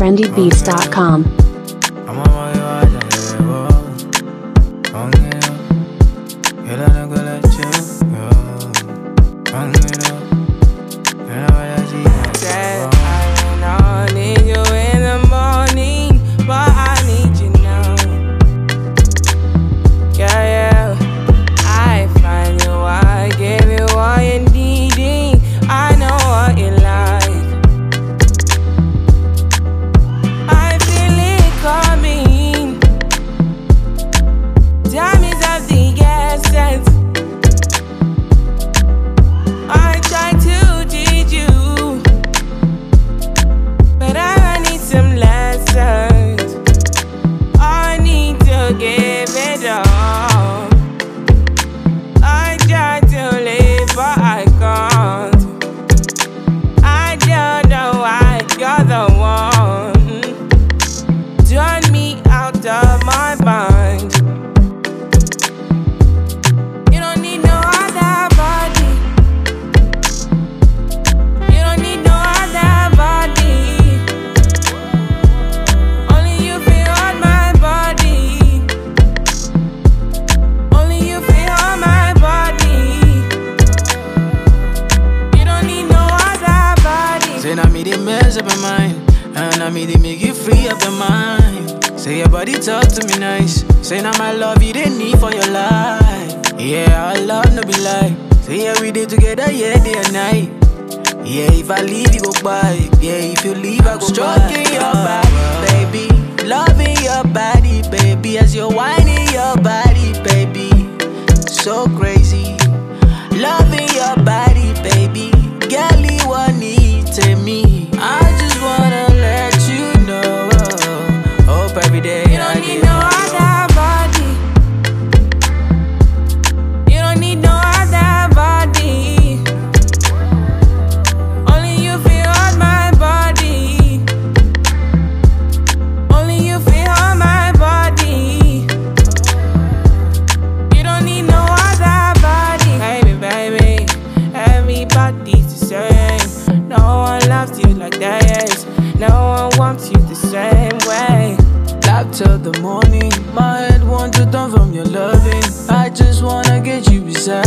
trendybeats.com. 0.05 1.54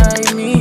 beside 0.09 0.35
me. 0.35 0.58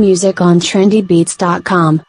Music 0.00 0.40
on 0.40 0.60
trendybeats.com. 0.60 2.02